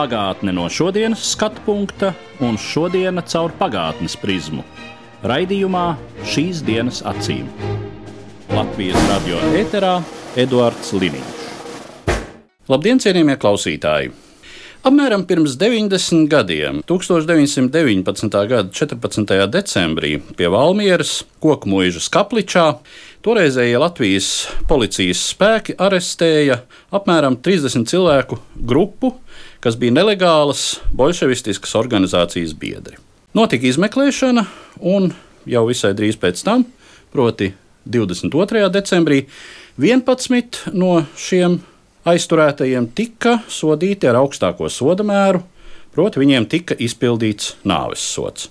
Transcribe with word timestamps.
Pagātne 0.00 0.54
no 0.56 0.62
šodienas 0.72 1.20
skatu 1.34 1.60
punkta 1.66 2.14
un 2.40 2.54
šodienas 2.56 3.34
caur 3.34 3.52
pagātnes 3.58 4.14
prizmu. 4.16 4.62
Raidījumā 5.28 5.82
šīs 6.24 6.62
dienas 6.64 7.02
acīm. 7.04 7.50
Latvijas 8.48 8.96
radio 9.10 9.42
eterā 9.60 9.98
Eduards 10.40 10.94
Liniņš. 10.96 11.44
Labdien, 12.72 13.02
cienījamie 13.04 13.36
klausītāji! 13.42 14.14
Apmēram 14.88 15.26
pirms 15.28 15.58
90 15.60 16.24
gadiem, 16.32 16.80
1919. 16.88 18.40
gada 18.48 18.72
14. 18.72 19.36
decembrī, 19.52 20.14
pie 20.38 20.48
Valmieras 20.48 21.18
koku 21.44 21.68
mūžas 21.68 22.08
kapličā, 22.08 22.70
toreizējie 23.20 23.76
Latvijas 23.84 24.30
policijas 24.70 25.26
spēki 25.34 25.76
arestēja 25.76 26.62
apmēram 26.96 27.36
30 27.44 27.92
cilvēku 27.92 28.40
grupu, 28.56 29.18
kas 29.60 29.76
bija 29.76 29.92
nelegālas 29.92 30.80
bolševistiskas 30.96 31.74
organizācijas 31.76 32.54
biedri. 32.56 32.96
Notika 33.36 33.68
izmeklēšana, 33.68 34.44
un 34.80 35.12
jau 35.48 35.64
visai 35.68 35.92
drīz 35.96 36.18
pēc 36.20 36.42
tam, 36.46 36.64
proti 37.12 37.52
22. 37.86 38.66
decembrī, 38.72 39.24
11 39.80 40.64
no 40.76 41.04
šiem 41.16 41.60
aizturētajiem 42.08 42.88
tika 42.96 43.38
sodīti 43.48 44.08
ar 44.08 44.18
augstāko 44.22 44.68
soda 44.72 45.04
mēru, 45.06 45.42
proti, 45.94 46.20
viņiem 46.22 46.46
tika 46.50 46.76
izpildīts 46.80 47.54
nāves 47.68 48.02
sots. 48.14 48.48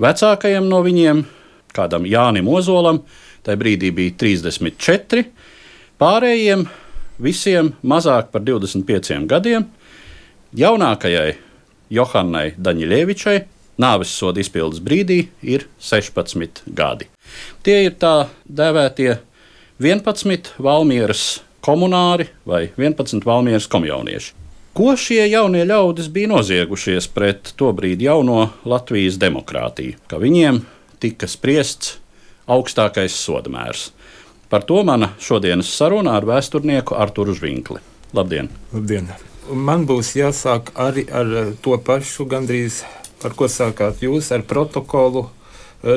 Vecākajam 0.00 0.66
no 0.68 0.80
viņiem, 0.84 1.22
kādam 1.74 2.06
Jānim 2.08 2.48
Ozolam, 2.50 3.00
tajā 3.46 3.60
brīdī 3.60 3.92
bija 3.94 4.16
34, 4.20 5.24
pārējiem 6.00 6.66
visiem 7.22 7.72
mazāk 7.86 8.32
par 8.34 8.42
25 8.44 9.24
gadiem, 9.30 9.68
jaunākajai 10.54 11.34
Johannai 11.94 12.54
Daņļevičai 12.58 13.38
nāves 13.82 14.12
soda 14.14 14.42
izpildes 14.42 14.82
brīdī 14.84 15.26
ir 15.42 15.66
16 15.82 16.64
gadi. 16.66 17.08
Tie 17.66 17.84
ir 17.88 17.96
tā 17.98 18.28
dēvētie 18.46 19.16
11 19.82 20.54
Valmieras 20.62 21.42
komunāri 21.64 22.28
vai 22.46 22.68
11 22.76 23.24
valmieras 23.26 23.66
komjaunieši. 23.70 24.32
Ko 24.74 24.96
šie 24.98 25.22
jaunie 25.30 25.62
ļaudis 25.66 26.08
bija 26.10 26.32
noziegušies 26.32 27.06
pret 27.14 27.52
to 27.58 27.70
brīdi 27.76 28.08
jauno 28.08 28.48
Latvijas 28.66 29.20
demokrātiju, 29.22 30.00
ka 30.10 30.18
viņiem 30.18 30.64
tika 31.02 31.30
spriests 31.30 31.96
augstākais 32.50 33.14
sodamērs. 33.14 33.92
Par 34.50 34.66
to 34.66 34.82
mana 34.86 35.14
šodienas 35.22 35.70
saruna 35.70 36.18
ar 36.18 36.26
vēsturnieku 36.28 36.98
Arturu 36.98 37.34
Zvinkli. 37.38 37.80
Labdien! 38.14 38.50
Labdien! 38.74 39.14
Man 39.52 39.84
būs 39.84 40.14
jāsāk 40.16 40.70
arī 40.80 41.04
ar 41.12 41.54
to 41.60 41.76
pašu, 41.76 42.24
gandrīz 42.24 42.82
ar 43.24 43.34
ko 43.36 43.48
sākāt 43.48 44.00
jūs, 44.04 44.30
ar 44.32 44.44
protokolu 44.48 45.26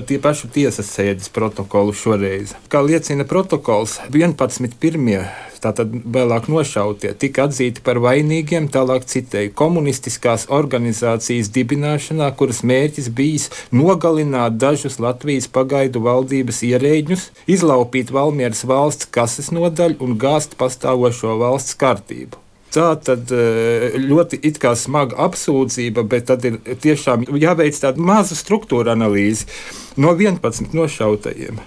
tie 0.07 0.17
paši 0.19 0.49
tiesas 0.51 0.89
sēdes 0.91 1.29
protokolu 1.31 1.93
šoreiz. 1.95 2.53
Kā 2.67 2.81
liecina 2.83 3.23
protokols, 3.27 3.97
11. 4.11 4.75
pirmie 4.81 5.21
tātad 5.63 5.93
vēlāk 6.03 6.49
nošautie, 6.51 7.13
tika 7.17 7.47
atzīti 7.47 7.81
par 7.85 8.01
vainīgiem, 8.03 8.67
tālāk 8.73 9.07
citēju, 9.09 9.53
komunistiskās 9.57 10.47
organizācijas 10.53 11.49
dibināšanā, 11.55 12.27
kuras 12.37 12.61
mērķis 12.67 13.07
bijis 13.15 13.47
nogalināt 13.71 14.59
dažus 14.61 14.99
Latvijas 15.03 15.47
pagaidu 15.47 16.03
valdības 16.05 16.61
ierēģņus, 16.67 17.29
izlaupīt 17.57 18.11
Valmieras 18.13 18.65
valsts 18.69 19.09
kases 19.09 19.49
nodaļu 19.55 20.03
un 20.03 20.19
gāzt 20.19 20.59
pastāvošo 20.59 21.39
valsts 21.41 21.79
kārtību. 21.79 22.46
Tā 22.75 22.89
tad 22.99 23.31
ļoti 23.31 24.41
smaga 24.75 25.15
apsūdzība, 25.27 26.03
bet 26.03 26.27
tad 26.27 26.45
ir 26.45 26.59
tiešām 26.59 27.23
jāveic 27.39 27.79
tāda 27.79 27.97
maza 27.97 28.35
struktūra 28.35 28.91
analīze. 28.97 29.47
No 29.95 30.11
11 30.13 30.75
nošautajiem, 30.75 31.61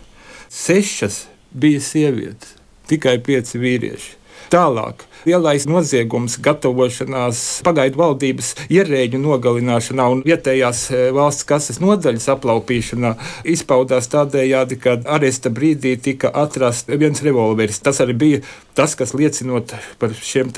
6 0.51 1.25
bija 1.57 1.81
sievietes 1.81 2.57
tikai 2.91 3.19
pieci 3.23 3.59
vīrieši. 3.63 4.17
Tālāk, 4.51 5.07
lielais 5.27 5.67
noziegums, 5.69 6.39
gatavošanās 6.43 7.43
pagaidu 7.67 8.01
valdības 8.01 8.55
ierēģu 8.73 9.21
nogalināšanā 9.23 10.07
un 10.15 10.23
vietējās 10.27 10.83
e, 10.91 11.03
valsts 11.17 11.47
kases 11.49 11.81
nodaļas 11.83 12.29
aplaupīšanā 12.35 13.15
izpaudās 13.55 14.11
tādējādi, 14.13 14.81
ka 14.81 14.97
aresta 15.17 15.53
brīdī 15.53 15.97
tika 16.01 16.33
atrasts 16.45 16.91
viens 16.91 17.23
revolveris. 17.27 17.83
Tas 17.85 18.01
arī 18.05 18.17
bija 18.25 18.43
tas, 18.79 18.97
kas 18.99 19.15
liecinot 19.17 19.75
par 20.01 20.17
šiem 20.17 20.55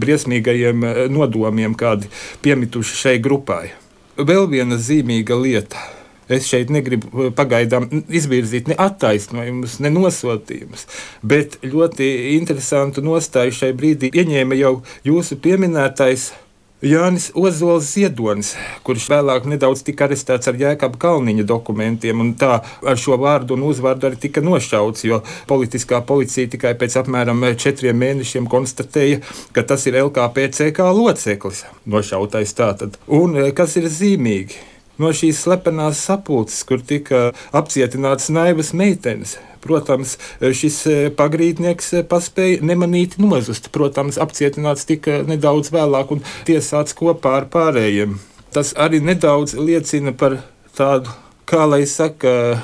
briesmīgajiem 0.00 0.86
e, 0.86 0.94
nodomiem, 1.12 1.76
kādi 1.78 2.10
piemituši 2.44 3.02
šai 3.02 3.18
grupai. 3.22 3.74
Vēl 4.16 4.46
viena 4.48 4.78
zīmīga 4.80 5.36
lieta 5.36 5.82
Es 6.28 6.48
šeit 6.50 6.72
negribu 6.74 7.10
eh, 7.26 7.28
pagaidām 7.34 7.86
izvirzīt 8.10 8.70
ne 8.72 8.78
attaisnojumus, 8.82 9.78
ne 9.84 9.92
nosodījumus, 9.94 10.88
bet 11.22 11.60
ļoti 11.62 12.08
interesantu 12.34 13.04
nostāju 13.06 13.54
šai 13.54 13.70
brīdī 13.78 14.10
ieņēma 14.10 14.58
jau 14.58 14.80
jūsu 15.06 15.38
pieminētais. 15.42 16.32
Jānis 16.84 17.30
Ozols 17.32 17.86
Ziedonis, 17.94 18.50
kurš 18.84 19.06
vēlāk 19.08 19.46
nedaudz 19.48 19.80
tika 19.86 20.04
arestēts 20.04 20.50
ar 20.50 20.58
Jēkabā 20.60 21.00
Kalniņa 21.00 21.46
dokumentiem, 21.48 22.20
un 22.20 22.34
tā 22.36 22.58
ar 22.60 23.00
šo 23.00 23.16
vārdu 23.22 23.56
un 23.56 23.64
uzvārdu 23.70 24.10
arī 24.10 24.20
tika 24.26 24.42
nošauts, 24.44 25.06
jo 25.08 25.22
politiskā 25.48 26.02
policija 26.04 26.52
tikai 26.52 26.74
pēc 26.76 26.98
apmēram 27.00 27.40
četriem 27.56 27.96
mēnešiem 28.04 28.44
konstatēja, 28.52 29.24
ka 29.56 29.64
tas 29.64 29.88
ir 29.88 29.96
LKPCK 30.04 30.92
loceklis, 31.00 31.64
nošautais 31.88 32.52
tātad. 32.60 33.00
Un 33.08 33.40
eh, 33.40 33.54
kas 33.56 33.80
ir 33.80 33.88
zīmīgi? 33.88 34.75
No 35.02 35.12
šīs 35.14 35.42
slepenās 35.46 36.02
sapulces, 36.06 36.62
kur 36.68 36.82
tika 36.82 37.30
apcietināts 37.56 38.30
naivas 38.32 38.72
meitenes. 38.76 39.36
Protams, 39.66 40.14
šis 40.38 40.76
e, 40.86 40.96
pagrīdnieks 41.16 41.88
e, 41.98 42.02
paspēja 42.06 42.62
nemanīti 42.66 43.18
nozust. 43.22 43.72
Protams, 43.74 44.18
apcietināts 44.22 44.86
tika 44.86 45.24
nedaudz 45.26 45.72
vēlāk 45.74 46.12
un 46.14 46.22
tiesāts 46.46 46.94
kopā 46.96 47.40
ar 47.40 47.48
pārējiem. 47.50 48.14
Tas 48.54 48.72
arī 48.78 49.02
nedaudz 49.02 49.56
liecina 49.58 50.14
par 50.14 50.38
tādu, 50.78 51.10
kā 51.50 51.66
lai 51.66 51.82
saka, 51.90 52.62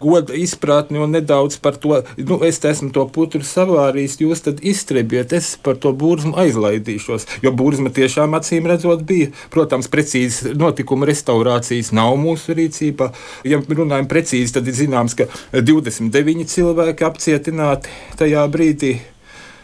goda 0.00 0.34
izpratni 0.36 1.00
un 1.02 1.14
nedaudz 1.16 1.58
par 1.62 1.78
to, 1.80 2.02
nu, 2.18 2.38
es 2.46 2.60
esmu 2.64 2.90
to 2.94 3.06
putru 3.12 3.44
savārījis, 3.46 4.18
jūs 4.22 4.44
tad 4.46 4.62
izstrebiet, 4.66 5.32
es 5.36 5.54
par 5.62 5.78
to 5.80 5.92
burzmu 5.96 6.36
aizlaidīšos. 6.42 7.28
Jo 7.44 7.52
burzma 7.56 7.92
tiešām 7.94 8.36
acīm 8.38 8.68
redzot 8.70 9.02
bija, 9.08 9.32
protams, 9.54 9.90
precīzi 9.92 10.54
notikuma 10.58 11.08
restaurācijas 11.08 11.92
nav 11.96 12.16
mūsu 12.20 12.56
rīcībā. 12.58 13.10
Ja 13.48 13.60
runājam 13.60 14.08
precīzi, 14.10 14.54
tad 14.56 14.68
ir 14.70 14.78
zināms, 14.78 15.16
ka 15.18 15.28
29 15.56 16.48
cilvēki 16.52 17.06
apcietināti 17.06 17.92
tajā 18.20 18.46
brīdī 18.52 18.96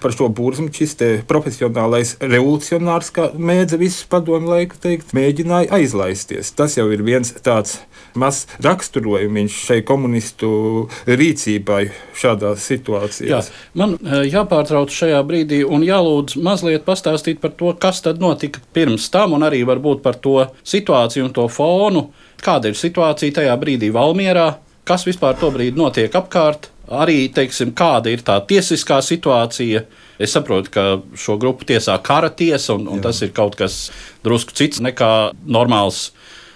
par 0.02 0.14
šo 0.14 0.28
burzmu 0.34 0.72
šis 0.74 0.96
profesionālais 1.30 2.16
revolucionārs, 2.20 3.12
kā 3.14 3.28
mēdza 3.38 3.78
visus 3.80 4.06
padomu 4.10 4.50
laiku 4.50 4.78
teikt, 4.82 5.14
mēģināja 5.16 5.70
aizlaisties. 5.78 6.50
Tas 6.58 6.76
jau 6.78 6.88
ir 6.90 7.04
viens 7.06 7.30
tāds 7.44 7.78
mazs 8.18 8.46
raksturojums 8.62 9.54
šai 9.66 9.80
komunistu 9.86 10.50
rīcībai 11.06 11.82
šādā 12.18 12.54
situācijā. 12.60 13.30
Jā, 13.30 13.40
man 13.78 13.96
e, 13.98 14.24
jāpārtrauc 14.32 14.92
šajā 14.92 15.20
brīdī 15.28 15.62
un 15.64 15.84
jālūdz 15.86 16.36
mazliet 16.42 16.86
pastāstīt 16.88 17.40
par 17.42 17.54
to, 17.58 17.72
kas 17.78 18.02
tad 18.04 18.22
notika 18.22 18.62
pirms 18.74 19.08
tam, 19.12 19.36
un 19.36 19.46
arī 19.46 19.62
varbūt 19.68 20.02
par 20.04 20.18
to 20.22 20.38
situāciju 20.62 21.28
un 21.28 21.34
to 21.36 21.48
fonu. 21.52 22.08
Kāda 22.42 22.72
ir 22.72 22.78
situācija 22.78 23.40
tajā 23.40 23.56
brīdī 23.60 23.92
Valmjerā? 23.94 24.50
Kas 24.88 25.06
vispār 25.06 25.36
to 25.38 25.52
brīdi 25.54 25.78
notiek 25.78 26.14
apkārt? 26.18 26.72
Arī 26.92 27.28
teiksim, 27.32 27.70
kāda 27.78 28.10
ir 28.10 28.24
tā 28.26 28.40
tiesiskā 28.44 28.98
situācija. 29.04 29.84
Es 30.22 30.34
saprotu, 30.34 30.72
ka 30.74 30.82
šo 31.16 31.38
grupu 31.40 31.64
tiesā 31.68 31.94
kara 32.04 32.28
tiesa, 32.34 32.74
un, 32.74 32.88
un 32.90 32.98
Jā. 32.98 33.06
tas 33.06 33.22
ir 33.24 33.30
kaut 33.34 33.56
kas 33.56 33.76
drusku 34.26 34.54
cits 34.58 34.82
nekā 34.82 35.32
normāls 35.46 36.10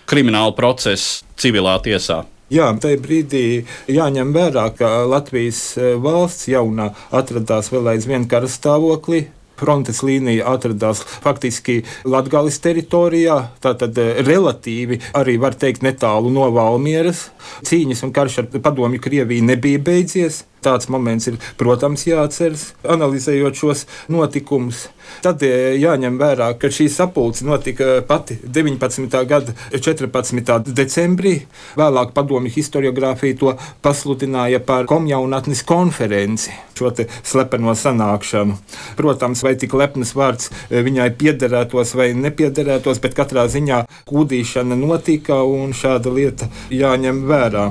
krimināla 0.06 0.54
process 0.56 1.22
civilā 1.38 1.76
tiesā. 1.84 2.22
Jā, 2.52 2.68
tajā 2.78 2.98
brīdī 3.02 3.46
jāņem 3.90 4.30
vērā, 4.34 4.68
ka 4.78 5.02
Latvijas 5.10 5.60
e, 5.74 5.96
valsts 5.98 6.46
jaunā 6.46 6.92
atradās 7.10 7.72
vēl 7.74 7.90
aizvien 7.96 8.28
kara 8.30 8.46
stāvoklī. 8.46 9.24
Frontes 9.56 10.02
līnija 10.04 10.44
atradās 10.52 11.00
faktiski 11.24 11.78
Latvijas 12.04 12.58
teritorijā, 12.60 13.38
tātad 13.64 13.96
eh, 14.00 14.20
relatīvi 14.26 15.00
arī 15.16 15.38
var 15.40 15.56
teikt 15.56 15.84
netālu 15.86 16.32
no 16.32 16.50
Valmieras. 16.52 17.30
Cīņas 17.64 18.04
un 18.04 18.12
karš 18.16 18.42
ar 18.42 18.50
padomju 18.52 19.00
Krieviju 19.00 19.46
nebija 19.48 19.80
beidzies. 19.80 20.44
Tāds 20.66 20.90
moments 20.90 21.28
ir, 21.30 21.38
protams, 21.60 22.02
jāatceras, 22.08 22.72
analizējot 22.82 23.58
šos 23.60 23.84
notikumus. 24.10 24.88
Tad 25.22 25.42
e, 25.46 25.76
jāņem 25.78 26.18
vērā, 26.18 26.48
ka 26.58 26.70
šī 26.72 26.88
sapulce 26.90 27.46
notika 27.46 28.00
pati 28.08 28.38
19. 28.42 29.14
gada 29.30 29.54
14. 29.70 30.72
decembrī. 30.74 31.36
Vēlāk 31.78 32.10
padomju 32.16 32.50
historiografija 32.56 33.38
to 33.38 33.54
pasludināja 33.84 34.58
par 34.66 34.90
komjaunatnes 34.90 35.62
konferenci, 35.68 36.54
šo 36.78 36.90
slepeno 37.22 37.76
sanākšanu. 37.78 38.58
Protams, 38.98 39.44
vai 39.46 39.54
tik 39.60 39.76
lepns 39.78 40.16
vārds 40.18 40.50
e, 40.50 40.82
viņai 40.86 41.12
piederētos 41.20 41.94
vai 41.98 42.10
nepiederētos, 42.18 43.02
bet 43.04 43.14
katrā 43.18 43.46
ziņā 43.52 43.84
kūdīšana 44.10 44.78
notika 44.82 45.44
un 45.46 45.76
šāda 45.76 46.10
lieta 46.10 46.50
jāņem 46.74 47.22
vērā. 47.30 47.70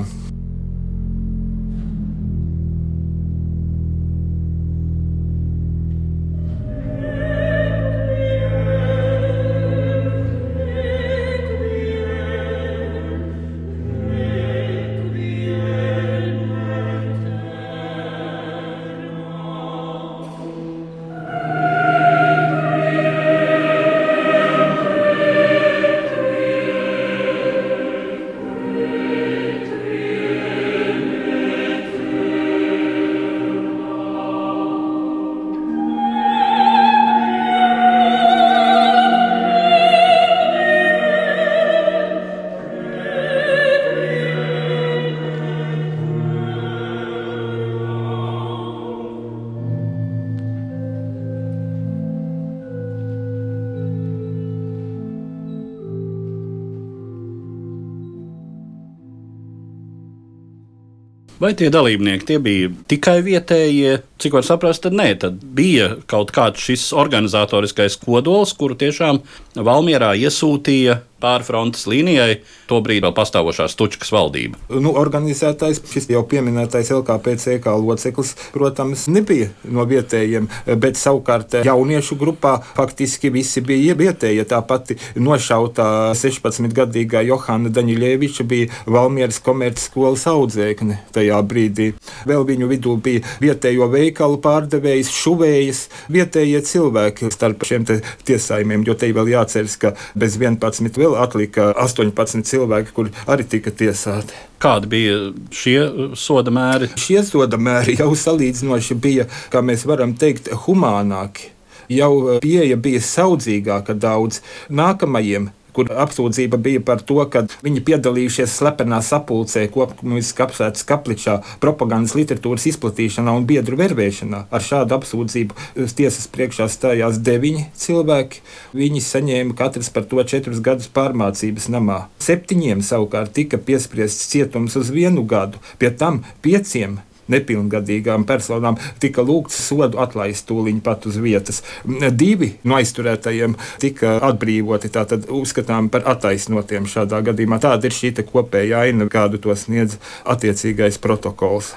Vai 61.40 61.52
tie 61.52 61.68
dalībnieki 61.72 62.24
tie 62.24 62.38
bija 62.40 62.70
tikai 62.88 63.18
vietējie? 63.26 63.98
Cik 64.16 64.32
var 64.32 64.46
saprast, 64.48 64.80
tad 64.86 64.94
nē, 64.96 65.10
tad 65.20 65.42
bija 65.56 65.90
kaut 66.08 66.30
kāds 66.32 66.62
šis 66.64 66.86
organizatoriskais 66.96 67.98
kodols, 68.00 68.54
kuru 68.56 68.78
tiešām 68.80 69.20
Valmjerā 69.60 70.14
iesūtīja 70.16 71.02
pārfrontes 71.22 71.86
līnijai, 71.88 72.40
tobrīd 72.68 73.04
vēl 73.04 73.14
pastāvošā 73.16 73.68
Stučkas 73.72 74.12
valdība. 74.12 74.58
Nu, 74.68 74.92
organizētais, 74.98 75.80
šis 75.88 76.10
jau 76.12 76.22
pieminētais 76.28 76.90
LKPCK 76.92 77.72
loceklis, 77.80 78.34
protams, 78.54 79.06
nebija 79.12 79.48
no 79.64 79.86
vietējiem, 79.88 80.48
bet 80.82 81.00
savukārt 81.00 81.58
jauniešu 81.66 82.18
grupā 82.20 82.56
faktiski 82.76 83.32
visi 83.32 83.62
bija 83.64 83.96
vietējie. 83.98 84.44
Tā 84.48 84.60
pati 84.66 84.98
nošautā 85.16 85.88
16-gadīgā 86.18 87.24
Johana 87.26 87.72
Daņļieviča 87.72 88.46
bija 88.48 88.84
Valmieras 88.84 89.40
komercskolas 89.44 90.26
audzēkne 90.30 91.00
tajā 91.16 91.40
brīdī. 91.48 91.90
Vēl 92.28 92.44
viņu 92.48 92.70
vidū 92.70 92.96
bija 93.00 93.24
vietējo 93.40 93.88
veikalu 94.06 94.38
pārdevējs, 94.44 95.10
šuvējas, 95.14 95.82
vietējie 96.12 96.62
cilvēki 96.66 97.30
starp 97.34 97.64
šiem 97.66 97.86
tiesājumiem, 98.26 98.84
jo 98.86 98.94
te 98.98 99.10
vēl 99.14 99.32
jāceras, 99.34 99.76
ka 99.80 99.94
bez 100.18 100.38
11 100.40 100.96
vēl 101.00 101.16
atlika 101.20 101.72
18 101.74 102.46
cilvēki, 102.46 102.94
kuri 102.96 103.14
arī 103.26 103.46
tika 103.56 103.72
tiesāti. 103.74 104.36
Kādi 104.62 104.88
bija 104.88 105.18
šie 105.52 105.80
soda 106.16 106.52
mēri? 106.54 106.88
Šie 107.00 107.20
soda 107.26 107.58
mēri 107.60 107.98
jau 108.00 108.12
salīdzinoši 108.16 108.96
bija, 108.96 109.28
kā 109.52 109.62
mēs 109.64 109.84
varam 109.88 110.16
teikt, 110.16 110.48
humānāki. 110.64 111.52
Jau 111.92 112.40
pieeja 112.42 112.74
bija 112.82 112.98
saudzīgāka 113.04 113.94
daudz 113.94 114.40
nākamajiem 114.74 115.52
kur 115.76 115.90
apsūdzība 115.92 116.60
bija 116.62 116.82
par 116.84 117.02
to, 117.06 117.18
ka 117.30 117.44
viņi 117.64 117.84
piedalījušies 117.86 118.56
slepenā 118.60 119.02
sapulcē, 119.04 119.66
kopkomunistiskā 119.74 120.46
apsvērts 120.48 120.86
kapličā, 120.88 121.38
propagandas 121.62 122.16
literatūras 122.18 122.66
izplatīšanā 122.72 123.34
un 123.36 123.46
biedru 123.48 123.78
vervēšanā. 123.80 124.46
Ar 124.50 124.64
šādu 124.64 124.96
apsūdzību 124.98 125.86
tiesas 125.96 126.28
priekšā 126.32 126.68
stājās 126.72 127.20
deviņi 127.26 127.66
cilvēki. 127.76 128.42
Viņi 128.76 129.02
saņēma 129.04 129.56
katrs 129.58 129.92
par 129.92 130.06
to 130.08 130.24
četrus 130.28 130.62
gadus 130.64 130.88
pārmācības 130.96 131.68
namā. 131.72 132.06
Septiņiem 132.22 132.84
savukārt 132.84 133.34
tika 133.36 133.60
piespriests 133.60 134.30
cietums 134.32 134.76
uz 134.80 134.92
vienu 134.94 135.26
gadu, 135.28 135.60
pie 135.80 135.92
tam 135.92 136.22
pieciem 136.44 137.00
nepilngadīgām 137.32 138.26
personām 138.28 138.78
tika 139.02 139.24
lūgts 139.26 139.58
sodu 139.68 140.00
atlaist 140.02 140.46
tūlīt 140.50 140.82
pat 140.86 141.06
uz 141.10 141.18
vietas. 141.22 141.62
Divi 141.86 142.52
no 142.64 142.78
aizturētajiem 142.80 143.56
tika 143.82 144.16
atbrīvoti, 144.30 144.92
tātad 144.92 145.30
uzskatām 145.32 145.90
par 145.92 146.06
attaisnotiem 146.14 146.88
šādā 146.90 147.22
gadījumā. 147.30 147.60
Tāda 147.62 147.88
ir 147.88 147.96
šī 147.96 148.14
kopējā 148.26 148.86
aina, 148.88 149.08
kādu 149.12 149.40
to 149.42 149.54
sniedz 149.56 149.98
attiecīgais 150.24 151.00
protokols. 151.02 151.74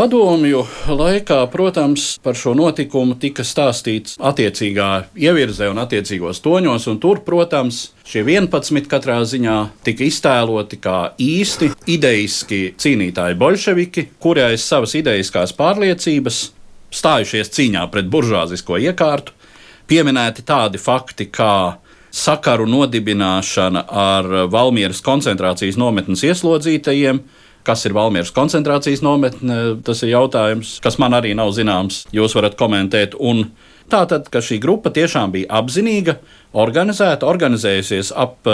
Padomju 0.00 0.62
laikā, 0.88 1.42
protams, 1.52 2.14
par 2.24 2.32
šo 2.32 2.54
notikumu 2.56 3.18
tika 3.20 3.44
stāstīts 3.44 4.14
attiecīgā 4.16 4.86
ievirzē 5.12 5.66
un 5.68 5.76
attiecīgos 5.82 6.38
toņos, 6.40 6.86
un 6.88 6.96
tur, 7.02 7.18
protams, 7.26 7.82
šie 8.08 8.22
11 8.24 8.88
katrā 8.88 9.18
ziņā 9.28 9.56
tika 9.84 10.06
iztēloti 10.06 10.78
kā 10.80 10.94
īsti 11.20 11.68
idejiski 11.92 12.62
cīnītāji 12.80 13.36
bolševiki, 13.42 14.06
kuri 14.24 14.46
aiz 14.46 14.64
savas 14.64 14.96
idejiskās 14.96 15.52
pārliecības 15.58 16.40
stājušies 16.96 17.52
cīņā 17.58 17.84
pret 17.92 18.08
buržāzisko 18.08 18.80
iekārtu, 18.80 19.36
pieminēti 19.92 20.46
tādi 20.48 20.80
fakti 20.80 21.28
kā 21.28 21.76
sakaru 22.08 22.64
nodibināšana 22.72 23.84
ar 23.84 24.32
Valmieras 24.48 25.04
koncentrācijas 25.04 25.76
nometnes 25.76 26.24
ieslodzītajiem, 26.24 27.20
Kas 27.66 27.84
ir 27.84 27.94
Valmieras 27.96 28.32
koncentrācijas 28.32 29.02
nometne? 29.04 29.60
Tas 29.84 30.00
ir 30.04 30.14
jautājums, 30.14 30.78
kas 30.84 30.96
man 31.02 31.16
arī 31.18 31.34
nav 31.36 31.52
zināms. 31.56 32.04
Jūs 32.16 32.34
varat 32.38 32.56
komentēt. 32.60 33.16
Un 33.20 33.50
tātad, 33.92 34.30
ka 34.32 34.42
šī 34.44 34.60
grupa 34.62 34.92
tiešām 34.94 35.34
bija 35.34 35.50
apzinīga, 35.60 36.16
organizēta, 36.56 37.28
organizējusies 37.28 38.14
ap 38.16 38.48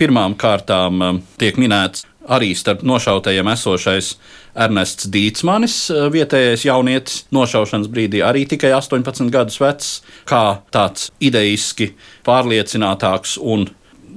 pirmām 0.00 0.34
kārtām, 0.40 1.22
tiek 1.38 1.60
minēts 1.60 2.06
arī 2.30 2.52
starp 2.56 2.82
nošautajiem 2.86 3.48
esošais 3.52 4.12
Ernests 4.60 5.08
Dītsmanis, 5.10 5.76
vietējais 6.12 6.64
jaunietis, 6.66 7.24
nošaušanas 7.34 7.90
brīdī 7.90 8.22
arī 8.26 8.44
tikai 8.50 8.72
18 8.76 9.30
gadus 9.32 9.60
vecs, 9.62 9.90
kā 10.28 10.60
tāds 10.74 11.10
idejiski 11.22 11.92
pārliecinātāks 12.26 13.38
un 13.40 13.68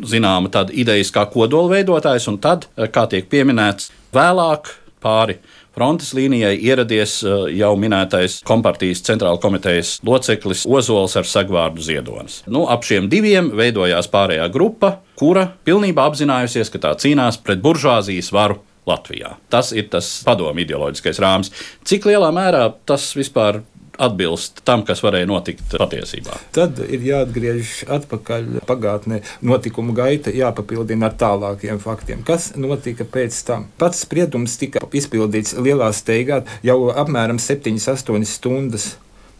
zināma 0.08 0.52
tāda 0.54 0.74
idejiskā 0.76 1.26
kodola 1.34 1.76
veidotājs, 1.78 2.30
un 2.32 2.40
tad, 2.44 2.70
kā 2.74 3.06
tiek 3.12 3.30
pieminēts, 3.32 3.92
Vēlāk 4.14 4.70
pāri 5.02 5.40
frontes 5.74 6.12
līnijai 6.14 6.54
ieradies 6.62 7.16
eh, 7.26 7.48
jau 7.58 7.72
minētais 7.82 8.38
kompartijas 8.46 9.02
centrāla 9.08 9.40
komitejas 9.42 9.96
loceklis 10.06 10.68
Ozols 10.70 11.18
ar 11.18 11.26
sagvārdu 11.26 11.82
Ziedonis. 11.82 12.44
Nu, 12.46 12.68
ap 12.70 12.86
šiem 12.86 13.10
diviem 13.10 13.50
veidojās 13.58 14.12
pārējā 14.14 14.46
grupa, 14.54 15.00
kura 15.18 15.48
pilnībā 15.66 16.06
apzinājusies, 16.12 16.70
ka 16.70 16.84
tā 16.86 16.94
cīnās 17.02 17.42
pret 17.42 17.64
buržāzijas 17.66 18.30
varu 18.36 18.62
Latvijā. 18.86 19.38
Tas 19.50 19.72
ir 19.74 19.88
tas 19.90 20.12
padomu 20.28 20.62
ideoloģiskais 20.62 21.22
rāmis. 21.24 21.50
Cik 21.88 22.06
lielā 22.12 22.30
mērā 22.36 22.68
tas 22.86 23.08
vispār 23.18 23.64
atbilst 24.02 24.64
tam, 24.66 24.84
kas 24.88 25.04
varēja 25.06 25.28
notikt 25.30 25.76
patiesībā. 25.78 26.38
Tad 26.56 26.80
ir 26.88 27.06
jāatgriežas 27.06 27.86
atpakaļ 27.98 28.64
pagātnē. 28.68 29.22
Notikumu 29.46 29.96
gaita 29.98 30.34
jāpapildina 30.34 31.10
ar 31.10 31.18
tālākiem 31.20 31.82
faktiem. 31.84 32.24
Kas 32.26 32.52
notika 32.60 33.06
pēc 33.06 33.40
tam? 33.48 33.68
Pats 33.82 34.04
spriedums 34.06 34.58
tika 34.62 34.84
izpildīts 34.94 35.56
lielā 35.60 35.92
steigā 35.94 36.44
jau 36.66 36.80
apmēram 36.90 37.42
7-8 37.42 38.28
stundas 38.30 38.94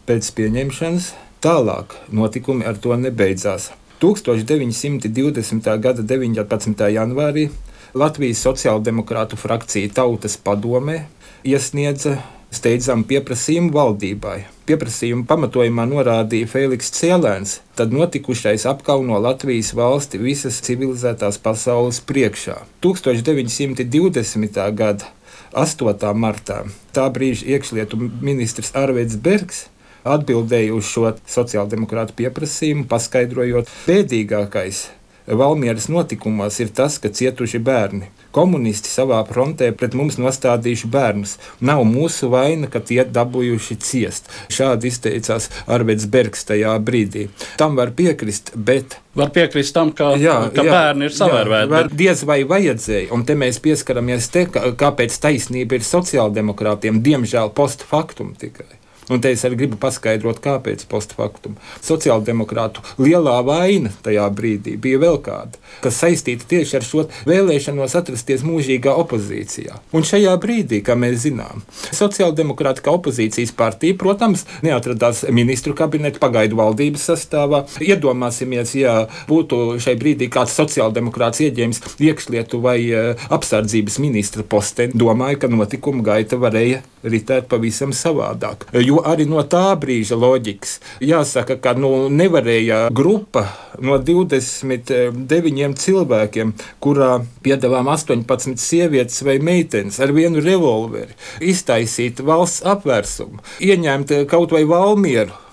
pēc 0.08 0.30
pieņemšanas. 0.38 1.14
Tālāk 1.44 1.98
notikumi 2.14 2.68
ar 2.68 2.78
to 2.80 2.96
nebeidzās. 2.96 3.72
1920. 4.04 5.70
gada 5.80 6.04
19. 6.04 6.88
janvārī 6.92 7.50
Latvijas 7.94 8.42
sociāldemokrātu 8.44 9.38
frakcija 9.38 9.92
Tautas 9.94 10.36
padomē 10.42 11.04
iesniedza 11.46 12.18
steidzamu 12.56 13.08
pieprasījumu 13.10 13.74
valdībai. 13.74 14.38
Pieprasījumu 14.70 15.26
pamatojumā 15.30 15.86
norādīja 15.90 16.50
Feliks 16.52 16.94
Cielēns, 16.96 17.58
tad 17.78 17.92
notikušais 17.96 18.68
apkauno 18.70 19.20
Latvijas 19.24 19.74
valsti 19.78 20.22
visas 20.22 20.62
civilizētās 20.64 21.42
pasaules 21.44 22.00
priekšā. 22.08 22.62
1920. 22.86 24.64
gada 24.80 25.12
8. 25.54 26.10
martā 26.16 26.64
tā 26.96 27.10
brīža 27.14 27.54
iekšlietu 27.58 28.00
ministrs 28.22 28.74
Arvids 28.78 29.20
Bergs 29.20 29.68
atbildēja 30.04 30.74
uz 30.76 30.90
šo 30.90 31.14
sociāldemokrātu 31.30 32.16
pieprasījumu, 32.18 32.90
paskaidrojot, 32.92 33.72
bēdīgākais 33.88 34.88
Valmieras 35.28 35.88
notikumos 35.88 36.58
ir 36.60 36.72
tas, 36.76 36.98
ka 37.00 37.08
cietuši 37.08 37.60
bērni. 37.64 38.10
Komunisti 38.34 38.90
savā 38.90 39.20
frontē 39.30 39.70
pret 39.78 39.94
mums 39.98 40.18
nostādījuši 40.22 40.90
bērnus. 40.94 41.38
Nav 41.62 41.84
mūsu 41.86 42.32
vaina, 42.34 42.70
ka 42.72 42.82
tie 42.82 43.04
dabūjuši 43.06 43.80
ciest. 43.84 44.32
Šādi 44.54 44.90
izteicās 44.90 45.50
Arvids 45.70 46.10
Bergs 46.10 46.46
tajā 46.50 46.74
brīdī. 46.82 47.30
Tam 47.62 47.78
var 47.80 47.94
piekrist, 47.98 48.56
bet 48.56 49.00
Var 49.14 49.30
piekrist 49.30 49.76
tam, 49.76 49.92
ka, 49.94 50.16
jā, 50.18 50.40
ka 50.56 50.64
jā, 50.66 50.72
bērni 50.74 51.06
ir 51.06 51.14
savērvēti. 51.14 51.70
Bet... 51.70 51.92
Diez 52.00 52.24
vai 52.26 52.40
vajadzēja, 52.50 53.12
un 53.14 53.22
te 53.28 53.36
mēs 53.38 53.62
pieskaramies 53.62 54.32
te, 54.34 54.48
kāpēc 54.50 55.20
taisnība 55.22 55.78
ir 55.78 55.86
sociāldemokrātiem, 55.86 56.98
diemžēl 57.06 57.54
post 57.54 57.86
factum 57.86 58.34
tikai. 58.42 58.72
Un 59.12 59.20
te 59.24 59.34
es 59.36 59.44
arī 59.44 59.58
gribu 59.64 59.78
paskaidrot, 59.82 60.40
kāpēc 60.44 60.86
postfaktum. 60.92 61.58
Sociāldemokrātu 61.84 62.84
lielā 63.02 63.36
vaina 63.44 63.92
tajā 64.06 64.28
brīdī 64.36 64.78
bija 64.80 65.02
vēl 65.02 65.20
kāda, 65.26 65.60
kas 65.84 66.00
saistīta 66.00 66.48
tieši 66.54 66.78
ar 66.80 66.88
šo 66.88 67.06
vēlēšanos 67.28 67.98
atrasties 68.00 68.46
mūžīgā 68.48 68.94
opozīcijā. 69.04 69.82
Un 69.96 70.08
šajā 70.08 70.36
brīdī, 70.44 70.80
kā 70.86 70.96
mēs 71.00 71.26
zinām, 71.26 71.66
sociāldemokrāta 71.92 72.86
kā 72.86 72.94
opozīcijas 72.96 73.52
partija, 73.58 73.98
protams, 74.00 74.46
neatradās 74.64 75.26
ministru 75.36 75.76
kabineta 75.78 76.22
pagaidu 76.24 76.62
valdības 76.62 77.10
sastāvā. 77.12 77.64
Iedomāsimies, 77.84 78.76
ja 78.80 78.96
būtu 79.28 79.82
šai 79.84 79.98
brīdī 80.00 80.30
kāds 80.32 80.56
sociāldemokrāts 80.60 81.44
ieņēmis 81.44 81.84
iekšlietu 82.00 82.64
vai 82.64 82.80
uh, 82.88 83.28
apsardzības 83.36 84.00
ministra 84.04 84.48
posteni, 84.48 84.96
domāju, 84.96 85.44
ka 85.44 85.52
notikuma 85.52 86.06
gaita 86.06 86.40
varēja 86.40 86.84
ritēt 87.04 87.50
pavisam 87.52 87.92
savādāk. 87.96 88.70
Jo 88.80 88.93
arī 89.02 89.26
no 89.30 89.42
tā 89.50 89.74
brīža 89.80 90.18
loģikas 90.20 90.78
jāsaka, 91.04 91.58
ka 91.64 91.74
nu, 91.78 92.10
nevarēja 92.14 92.88
grupa 92.96 93.46
no 93.82 93.98
29 93.98 95.80
cilvēkiem, 95.84 96.54
kurā 96.84 97.12
piedalām 97.46 97.90
18 97.94 98.60
sievietes 98.62 99.24
vai 99.26 99.40
meitenes 99.44 100.00
ar 100.04 100.14
vienu 100.16 100.44
revolveri, 100.44 101.16
iztaisīt 101.42 102.22
valsts 102.24 102.66
apvērsumu, 102.74 103.42
ieņemt 103.64 104.14
kaut 104.32 104.54
vai 104.56 104.66
Valmieru 104.70 105.44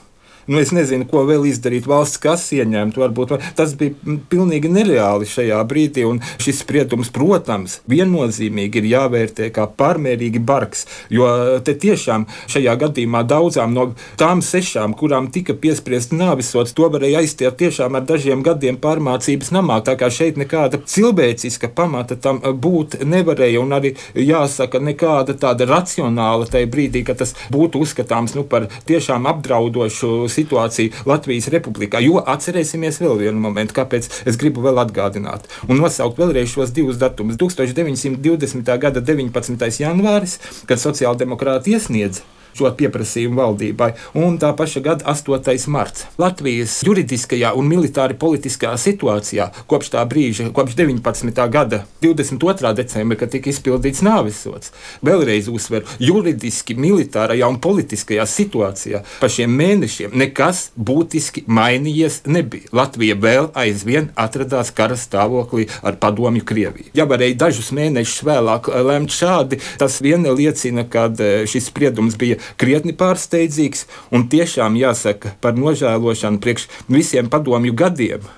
nu, 0.47 0.61
es 0.61 0.73
nezinu, 0.75 1.07
ko 1.11 1.25
vēl 1.29 1.47
izdarīt 1.51 1.89
valsts 1.91 2.21
kasa 2.23 2.61
ieņemt. 2.61 2.99
Varbūt 3.01 3.37
tas 3.59 3.75
bija 3.79 4.17
pilnīgi 4.31 4.71
nereāli 4.73 5.29
šajā 5.29 5.61
brīdī. 5.69 6.07
Šis 6.41 6.63
spriedums, 6.65 7.11
protams, 7.15 7.81
viennozīmīgi 7.91 8.81
ir 8.81 8.89
jāvērtē 8.95 9.51
kā 9.55 9.67
pārmērīgi 9.79 10.43
bargs. 10.47 10.87
Jo 11.13 11.29
te 11.65 11.75
tiešām 11.79 12.27
šajā 12.51 12.77
gadījumā 12.81 13.23
daudzām 13.29 13.75
no 13.77 13.91
tām 14.21 14.43
sešām, 14.45 14.95
kurām 14.99 15.31
tika 15.35 15.55
piespriezt 15.55 16.15
nāvisots, 16.17 16.75
to 16.77 16.89
varēja 16.93 17.23
aizstiet 17.25 17.59
tiešām 17.61 17.99
ar 17.99 18.07
dažiem 18.09 18.45
gadiem 18.47 18.79
pārmācības 18.81 19.53
namā. 19.55 19.81
Tā 19.87 19.97
kā 20.01 20.11
šeit 20.13 20.41
nekāda 20.41 20.81
cilvēciska 20.87 21.73
pamata 21.77 22.17
tam 22.17 22.41
būt 22.41 23.01
nevarēja. 23.05 23.61
Un 23.61 23.77
arī 23.77 23.95
jāsaka, 24.15 24.81
nekāda 24.83 25.37
tāda 25.41 25.69
racionāla 25.69 26.49
tajā 26.51 26.71
brīdī, 26.71 27.05
kad 27.07 27.21
tas 27.21 27.35
būtu 27.53 27.83
uzskatāms 27.85 28.37
nu, 28.39 28.47
par 28.49 28.69
tiešām 28.89 29.29
apdraudošu 29.31 30.30
situāciju 30.33 31.07
Latvijas 31.11 31.51
republikā. 31.53 32.03
Jo 32.05 32.25
atcerēsimies 32.25 33.01
vēl 33.03 33.17
vienu 33.27 33.43
momentu, 33.43 33.77
kāpēc 33.81 34.11
es 34.31 34.41
gribu 34.41 34.65
vēl 34.65 34.81
atgādināt 34.83 35.49
un 35.69 35.81
nosaukt 35.83 36.21
vēlreiz 36.21 36.53
šos 36.55 36.75
divus 36.77 37.01
datumus. 37.01 37.39
1920. 37.41 38.77
gada 38.83 39.01
19. 39.05 39.71
janvāris, 39.85 40.39
kad 40.69 40.83
sociāldemokrāti 40.83 41.77
iesniedza 41.77 42.27
šo 42.57 42.71
pieprasījumu 42.77 43.39
valdībai. 43.41 43.91
Un 44.19 44.39
tā 44.43 44.53
paša 44.57 44.83
gada 44.85 45.07
8. 45.13 45.69
marts. 45.71 46.07
Latvijas 46.21 46.81
juridiskajā 46.87 47.53
un 47.59 47.69
militāri 47.71 48.17
politiskajā 48.19 48.77
situācijā 48.81 49.51
kopš 49.71 49.93
tā 49.95 50.05
brīža, 50.09 50.51
kopš 50.57 50.77
19. 50.79 51.43
gada 51.53 51.85
22. 52.03 52.75
decembra, 52.77 53.19
kad 53.21 53.33
tika 53.33 53.51
izpildīts 53.53 54.03
nāvisots, 54.07 54.73
vēlreiz 55.07 55.51
uzsveru, 55.53 55.89
juridiski, 56.03 56.77
militārajā 56.79 57.49
un 57.51 57.61
politiskajā 57.63 58.27
situācijā 58.29 59.03
pa 59.21 59.29
šiem 59.31 59.53
mēnešiem 59.57 60.15
nekas 60.17 60.71
būtiski 60.77 61.45
mainījies 61.51 62.23
nebija. 62.31 62.71
Latvija 62.77 63.17
vēl 63.21 63.51
aizvien 63.59 64.11
atradās 64.19 64.73
kara 64.75 64.97
stāvoklī 64.99 65.69
ar 65.83 65.99
padomju 66.01 66.45
Krieviju. 66.47 66.91
Ja 66.97 67.07
varēja 67.11 67.39
dažus 67.45 67.71
mēnešus 67.77 68.25
vēlāk 68.27 68.71
lemt 68.87 69.15
šādi, 69.15 69.61
tas 69.81 70.01
vien 70.05 70.27
liecina, 70.27 70.87
ka 70.89 71.09
eh, 71.13 71.45
šis 71.51 71.71
spriedums 71.71 72.17
bija 72.21 72.40
krietni 72.61 72.97
pārsteidzīgs 72.97 73.87
un 74.11 74.29
tiešām 74.33 74.79
jāsaka 74.81 75.37
par 75.41 75.59
nožēlošanu 75.59 76.43
priekš 76.43 76.69
visiem 76.89 77.31
padomju 77.33 77.77
gadiem 77.77 78.29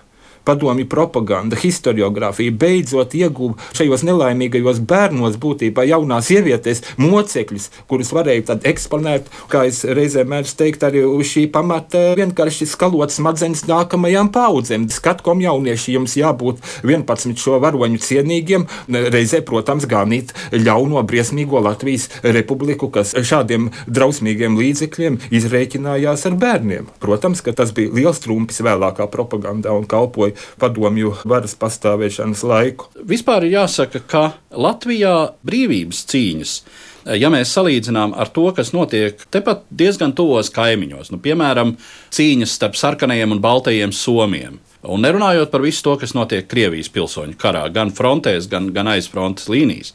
padomju 0.44 0.86
propaganda, 0.90 1.56
historiografija 1.56 2.52
beidzot 2.52 3.14
ieguva 3.14 3.58
šajos 3.76 4.04
nelaimīgajos 4.06 4.80
bērnos, 4.88 5.38
būtībā 5.42 5.84
jaunās 5.88 6.28
sievietes, 6.30 6.82
mocekļus, 7.00 7.68
kurus 7.90 8.12
varēja 8.14 8.48
tad 8.52 8.66
eksponēt, 8.68 9.28
kā 9.52 9.64
es 9.70 9.82
reizē 9.86 10.24
mēdzu 10.28 10.56
teikt, 10.58 10.86
arī 10.86 11.04
uz 11.06 11.30
šī 11.32 11.46
pamata 11.52 12.12
vienkārši 12.18 12.68
skalot 12.70 13.14
smadzenes 13.14 13.64
nākamajām 13.70 14.32
paudzēm. 14.34 14.88
Skatkom 14.92 15.42
jaunieši 15.44 15.96
jums 15.96 16.16
jābūt 16.18 16.62
11 16.86 17.38
šo 17.42 17.58
varoņu 17.62 18.00
cienīgiem, 18.02 18.66
reizē, 18.88 19.42
protams, 19.46 19.86
ganīt 19.90 20.34
ļauno 20.52 21.02
briesmīgo 21.06 21.62
Latvijas 21.62 22.08
republiku, 22.22 22.90
kas 22.92 23.14
šādiem 23.16 23.70
drausmīgiem 23.86 24.58
līdzekļiem 24.58 25.18
izrēķinājās 25.32 26.26
ar 26.28 26.38
bērniem. 26.42 26.90
Protams, 27.02 27.42
ka 27.44 27.54
tas 27.56 27.74
bija 27.76 27.92
liels 27.94 28.22
trumpis 28.24 28.62
vēlākā 28.64 29.08
propagandā 29.12 29.74
un 29.76 29.86
kalpoja 29.88 30.31
vai 30.32 30.72
padomju 30.72 31.14
varas 31.28 31.54
pastāvēšanas 31.58 32.44
laiku. 32.48 32.88
Vispār 33.08 33.46
ir 33.46 33.58
jāsaka, 33.58 34.02
ka 34.06 34.24
Latvijā 34.50 35.32
brīvības 35.46 36.06
cīņas 36.12 36.56
ja 37.18 37.30
mēs 37.32 37.52
salīdzinām 37.56 38.14
ar 38.18 38.30
to, 38.34 38.48
kas 38.56 38.72
notiek 38.74 39.20
tepat 39.32 39.64
diezgan 39.70 40.14
tuvos 40.16 40.52
kaimiņos, 40.54 41.12
nu, 41.14 41.18
piemēram, 41.22 41.76
cīņas 42.14 42.58
starp 42.58 42.78
sarkanajiem 42.78 43.34
un 43.34 43.42
baltajiem 43.42 43.94
somiem. 43.96 44.60
Un 44.82 45.04
nerunājot 45.04 45.52
par 45.52 45.62
visu 45.62 45.84
to, 45.86 45.92
kas 46.00 46.10
notiek 46.16 46.48
Krievijas 46.50 46.88
pilsoņu 46.90 47.36
karā, 47.38 47.68
gan 47.70 47.92
frontēs, 47.94 48.48
gan, 48.50 48.72
gan 48.74 48.88
aiz 48.90 49.06
frontes 49.10 49.46
līnijas 49.52 49.92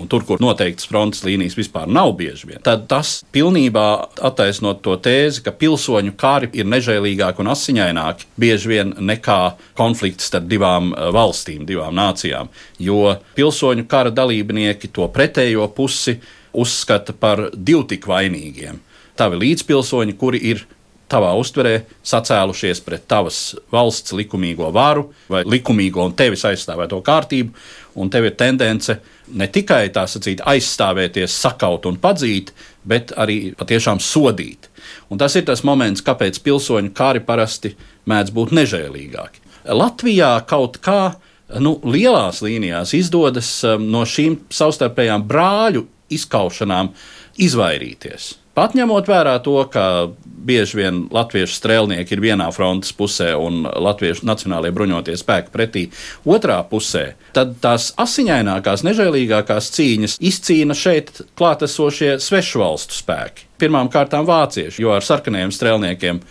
un 0.00 0.08
tur, 0.08 0.24
kur 0.24 0.40
noteiktas 0.40 0.88
frontes 0.88 1.20
līnijas 1.26 1.58
vispār 1.58 1.90
nav 1.90 2.14
bieži 2.16 2.48
vien, 2.48 2.62
tad 2.64 2.86
tas 2.88 3.18
pilnībā 3.34 3.86
attaisnot 4.30 4.80
to 4.84 4.96
tēzi, 5.02 5.42
ka 5.44 5.52
pilsoņu 5.52 6.14
kari 6.20 6.50
ir 6.56 6.68
nežēlīgāki 6.72 7.44
un 7.44 7.52
asiņaināki 7.52 8.30
bieži 8.40 8.72
vien 8.72 8.94
nekā 9.10 9.38
konflikts 9.78 10.30
starp 10.30 10.48
divām 10.48 10.94
eh, 10.94 11.10
valstīm, 11.14 11.66
divām 11.68 11.96
nācijām. 12.00 12.48
Jo 12.80 13.16
pilsoņu 13.36 13.84
kara 13.90 14.12
dalībnieki 14.14 14.92
to 14.94 15.08
pretējo 15.12 15.68
pusi 15.76 16.16
uzskata 16.56 17.12
par 17.12 17.50
divu 17.54 17.84
tik 17.92 18.08
vainīgiem. 18.08 18.80
Tavi 19.20 19.36
līdzpilsoņi, 19.44 20.16
kuri 20.16 20.40
ir 20.54 20.64
tavā 21.10 21.30
uztverē 21.38 21.74
sacēlušies 22.06 22.82
pret 22.86 23.06
tavas 23.10 23.40
valsts 23.72 24.14
likumīgo 24.16 24.70
varu 24.74 25.08
vai 25.30 25.42
likumīgo 25.46 26.04
un 26.06 26.16
tevis 26.18 26.44
aizstāvēto 26.48 27.00
kārtību, 27.06 27.54
un 28.00 28.10
tev 28.10 28.28
ir 28.28 28.36
tendence 28.38 28.96
ne 29.34 29.48
tikai 29.50 29.88
tā 29.94 30.06
sacīt, 30.10 30.42
aizstāvēties, 30.46 31.36
sakaut 31.42 31.86
un 31.90 31.98
padzīt, 32.00 32.54
bet 32.86 33.14
arī 33.18 33.52
patiešām 33.58 34.00
sodīt. 34.02 34.70
Un 35.10 35.20
tas 35.20 35.36
ir 35.36 35.46
tas 35.48 35.64
moments, 35.66 36.04
kāpēc 36.06 36.40
pilsoņu 36.44 36.94
kari 36.96 37.22
parasti 37.26 37.74
mēdz 38.10 38.34
būt 38.34 38.54
nežēlīgāki. 38.56 39.46
Latvijā 39.76 40.32
kaut 40.48 40.80
kā 40.82 41.14
nu, 41.60 41.76
lielās 41.84 42.40
līnijās 42.44 42.94
izdodas 42.96 43.50
um, 43.66 43.88
no 43.92 44.04
šīm 44.08 44.38
savstarpējām 44.54 45.26
brāļu 45.28 45.84
izkaušanām 46.10 46.94
izvairīties. 47.40 48.39
Pat 48.54 48.74
ņemot 48.74 49.06
vērā 49.06 49.36
to, 49.44 49.54
ka 49.70 50.10
bieži 50.24 50.80
vien 50.80 51.04
latviešu 51.12 51.54
strēlnieki 51.54 52.16
ir 52.16 52.22
vienā 52.24 52.48
frontes 52.54 52.90
pusē 52.96 53.30
un 53.38 53.62
latviešu 53.68 54.26
nacionālajie 54.26 54.74
bruņotie 54.74 55.16
spēki 55.20 55.52
pretī 55.54 55.84
otrā 56.26 56.58
pusē, 56.66 57.12
tad 57.36 57.54
tās 57.62 57.90
asiņainākās, 58.00 58.82
nežēlīgākās 58.88 59.70
cīņas 59.76 60.16
izcīna 60.32 60.76
šeit 60.76 61.22
klātesošie 61.38 62.16
svešu 62.22 62.64
valstu 62.64 62.98
spēki. 62.98 63.46
Pirmkārt, 63.60 64.16
vācieši, 64.26 64.82
jo 64.82 64.96
ar 64.96 65.04
sarkaniem 65.04 65.52
strēlniekiem 65.54 66.22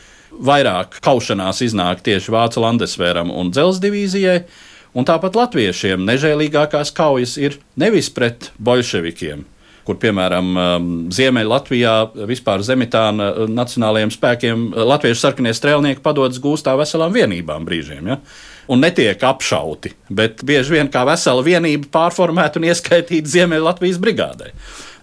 vairāk 0.49 0.99
kaušanās 1.05 1.61
iznāk 1.65 2.03
tieši 2.05 2.33
Vācu 2.33 2.65
Landesvēram 2.65 3.31
un 3.31 3.53
Dzelzceļa 3.53 3.85
divīzijai. 3.85 4.41
Un 4.97 5.05
tāpat 5.05 5.35
latviešiem 5.37 6.01
nežēlīgākās 6.01 6.89
kaujas 6.97 7.35
ir 7.37 7.59
nevis 7.77 8.09
pret 8.09 8.49
bolševikiem, 8.57 9.43
kur, 9.89 9.97
piemēram, 9.97 10.53
Ziemeļlatvijā 11.15 11.93
vispār 12.29 12.61
Zemitāna 12.65 13.31
nacionālajiem 13.49 14.13
spēkiem 14.13 14.67
latviešu 14.77 15.23
sarkanie 15.23 15.55
strēlnieki 15.57 16.03
padodas 16.05 16.37
gūstā 16.43 16.75
veselām 16.77 17.15
vienībām 17.15 17.65
brīžiem. 17.65 18.13
Ja? 18.13 18.19
Un 18.69 18.83
netiek 18.85 19.23
apšauti, 19.25 19.95
bet 20.13 20.45
bieži 20.45 20.77
vien 20.77 20.91
kā 20.93 21.01
vesela 21.09 21.41
vienība 21.45 21.89
pārformēta 21.95 22.61
un 22.61 22.69
ieskaitīta 22.69 23.33
Ziemeļlatvijas 23.33 23.97
brigādē. 24.03 24.53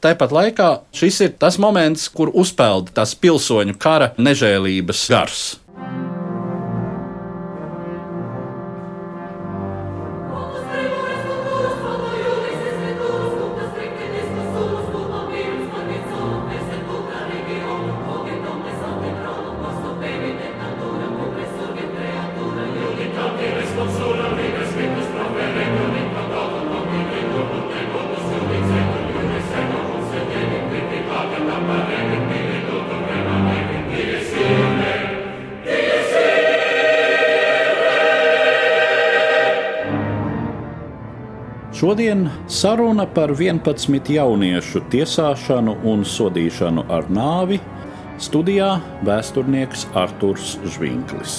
Tāpat 0.07 0.35
laikā 0.37 0.71
šis 0.95 1.23
ir 1.27 1.37
tas 1.41 1.59
moments, 1.59 2.07
kur 2.15 2.31
uzpeld 2.31 2.95
tas 2.95 3.17
pilsoņu 3.19 3.75
kara 3.83 4.13
nežēlības 4.23 5.07
gars. 5.11 5.47
Šodien 41.87 42.29
saruna 42.49 43.05
par 43.07 43.31
11 43.31 44.09
jauniešu 44.11 44.81
tiesāšanu 44.91 45.77
un 45.87 46.01
sodīšanu 46.03 46.83
ar 46.91 47.05
nāvi 47.07 47.61
studijā 48.19 48.73
vēsturnieks 49.07 49.85
Arturs 49.95 50.57
Zvinklis. 50.67 51.37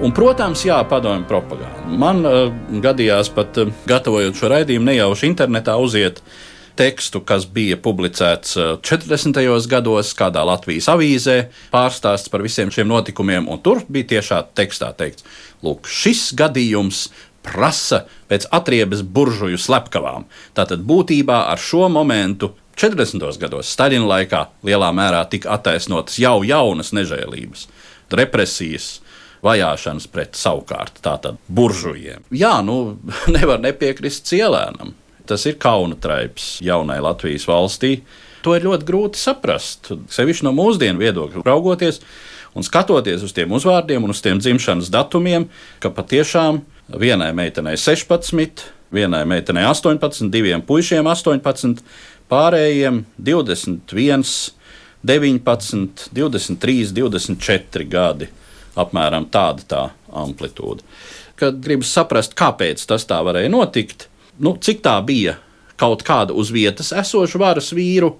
Un, 0.00 0.14
protams, 0.16 0.64
jā, 0.64 0.80
padomju 0.88 1.28
propaganda. 1.28 1.84
Man 2.00 2.24
uh, 2.24 2.46
gadījās 2.80 3.28
pat 3.36 3.60
uh, 3.60 3.76
gatavojot 3.84 4.40
šo 4.40 4.54
raidījumu, 4.54 4.88
nejauši 4.88 5.28
internetā 5.28 5.76
uziet 5.76 6.24
uh, 6.24 6.40
tekstu, 6.80 7.20
kas 7.20 7.44
bija 7.44 7.76
publicēts 7.80 8.56
40. 8.86 9.40
Eh, 9.40 9.66
gados 9.68 10.14
kādā 10.16 10.42
Latvijas 10.46 10.88
avīzē, 10.92 11.36
pārstāsts 11.72 12.32
par 12.32 12.44
visiem 12.44 12.72
šiem 12.72 12.88
notikumiem, 12.88 13.48
un 13.50 13.60
tur 13.60 13.82
bija 13.88 14.16
tiešā 14.16 14.40
tekstā 14.56 14.92
teikts, 14.96 15.26
lūk, 15.64 15.90
šis 15.90 16.30
gadījums 16.38 17.08
prasa 17.44 18.04
pēc 18.30 18.46
atriebes 18.52 19.02
buržuju 19.04 19.60
slepkavām. 19.60 20.26
Tātad 20.56 20.84
būtībā 20.88 21.42
ar 21.52 21.60
šo 21.60 21.88
momentu 21.92 22.54
40. 22.80 23.28
gados 23.40 23.68
Staļina 23.74 24.08
laikā 24.08 24.46
lielā 24.64 24.88
mērā 24.96 25.24
tika 25.28 25.52
attaisnotas 25.58 26.16
jau 26.20 26.40
jaunas 26.48 26.94
nežēlības, 26.96 27.68
represijas. 28.16 28.98
Vajāšanas 29.40 30.04
pret 30.12 30.34
savukārt 30.36 30.98
tātad 31.00 31.38
buržujiem. 31.48 32.26
Jā, 32.28 32.58
nu 32.60 32.98
nevar 33.36 33.60
nepiekrist 33.64 34.28
cielēnam 34.28 34.92
tas 35.30 35.46
ir 35.46 35.58
kauna 35.62 35.96
traips 36.00 36.58
jaunai 36.64 36.98
Latvijas 37.04 37.46
valstī. 37.48 38.00
To 38.44 38.56
ir 38.56 38.64
ļoti 38.64 38.86
grūti 38.88 39.20
saprast. 39.20 39.92
Sevišķi 40.10 40.46
no 40.46 40.52
mūsdienu 40.56 41.02
viedokļa 41.02 41.44
raugoties 41.44 42.00
un 42.56 42.66
skatoties 42.66 43.22
uz 43.24 43.34
tiem 43.36 43.52
uzvārdiem 43.54 44.04
un 44.04 44.14
uz 44.14 44.22
tiem 44.24 44.40
dzimšanas 44.40 44.90
datumiem, 44.92 45.46
ka 45.82 45.92
patiešām 45.94 46.62
vienai 47.00 47.30
meitenei 47.36 47.76
16, 47.78 48.64
vienai 48.94 49.22
meitenei 49.28 49.66
18, 49.68 50.30
diviem 50.32 50.64
puišiem 50.66 51.06
18, 51.06 51.84
pārējiem 52.30 53.04
21, 53.18 54.26
19, 55.06 56.10
23, 56.16 56.92
24 56.96 57.88
gadi. 57.90 58.30
Apmēram 58.80 59.26
tāda 59.32 59.66
tā 59.66 59.82
amplitūda. 60.14 60.84
Kad 61.40 61.58
gribas 61.64 61.90
saprast, 61.94 62.36
kāpēc 62.38 62.82
tas 62.86 63.06
tā 63.08 63.18
varēja 63.26 63.50
notikt, 63.52 64.06
nu, 64.38 64.56
cik 64.60 64.82
tā 64.84 64.96
bija 65.06 65.36
kaut 65.80 66.04
kāda 66.04 66.36
uz 66.36 66.52
vietas 66.52 66.92
esoša 66.92 67.40
varas 67.40 67.72
vīru 67.72 68.14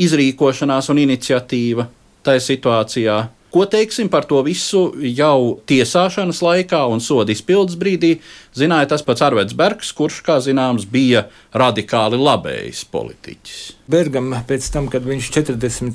izrīkošanās 0.00 0.88
un 0.92 1.02
iniciatīva 1.02 1.86
tajā 2.24 2.44
situācijā. 2.48 3.16
Ko 3.52 3.66
teiksim 3.68 4.08
par 4.08 4.24
to 4.24 4.38
visu 4.46 4.86
jau 5.04 5.58
tiesāšanas 5.68 6.38
laikā 6.40 6.86
un 6.88 7.02
soda 7.04 7.34
izpildes 7.34 7.76
brīdī, 7.76 8.14
zināja 8.56 8.88
tas 8.94 9.04
pats 9.04 9.20
Arvets 9.26 9.52
Bergs, 9.52 9.90
kurš, 9.92 10.22
kā 10.24 10.38
zināms, 10.40 10.86
bija 10.88 11.26
radikāli 11.52 12.16
labējs 12.16 12.86
politiķis. 12.88 13.58
Bergam 13.92 14.30
pēc 14.48 14.66
tam, 14.72 14.86
kad 14.88 15.04
viņš 15.04 15.26
40. 15.34 15.82
un 15.84 15.92